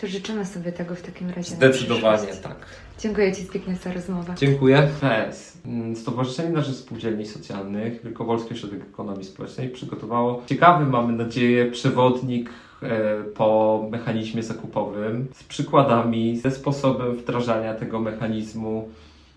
To 0.00 0.06
życzymy 0.06 0.44
sobie 0.44 0.72
tego 0.72 0.94
w 0.94 1.02
takim 1.02 1.30
razie. 1.30 1.54
Zdecydowanie 1.54 2.26
tak. 2.42 2.56
Dziękuję 2.98 3.32
Ci 3.32 3.46
pięknie 3.46 3.76
za 3.76 3.92
rozmowę. 3.92 4.34
Dziękuję. 4.36 4.88
PS. 5.00 5.58
Mm, 5.66 5.96
Stowarzyszenie 5.96 6.50
na 6.50 6.62
Rzecz 6.62 6.76
Spółdzielni 6.76 7.26
Socjalnych, 7.26 8.04
Wielkowolski 8.04 8.54
Ośrodek 8.54 8.80
Ekonomii 8.82 9.24
Społecznej 9.24 9.68
przygotowało 9.68 10.42
ciekawy, 10.46 10.86
mamy 10.86 11.12
nadzieję, 11.12 11.70
przewodnik 11.70 12.50
e, 12.82 13.22
po 13.24 13.88
mechanizmie 13.90 14.42
zakupowym 14.42 15.28
z 15.34 15.44
przykładami, 15.44 16.36
ze 16.36 16.50
sposobem 16.50 17.16
wdrażania 17.16 17.74
tego 17.74 18.00
mechanizmu, 18.00 18.88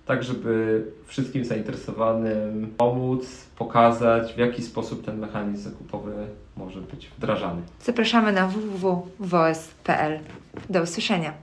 tak 0.06 0.24
żeby 0.24 0.86
wszystkim 1.06 1.46
zainteresowanym 1.46 2.74
pomóc, 2.78 3.46
pokazać 3.58 4.34
w 4.34 4.38
jaki 4.38 4.62
sposób 4.62 5.06
ten 5.06 5.20
mechanizm 5.20 5.64
zakupowy 5.64 6.12
może 6.58 6.82
być 6.82 7.12
wdrażany. 7.18 7.62
Zapraszamy 7.84 8.32
na 8.32 8.48
www.woes.pl. 8.48 10.20
Do 10.70 10.82
usłyszenia. 10.82 11.34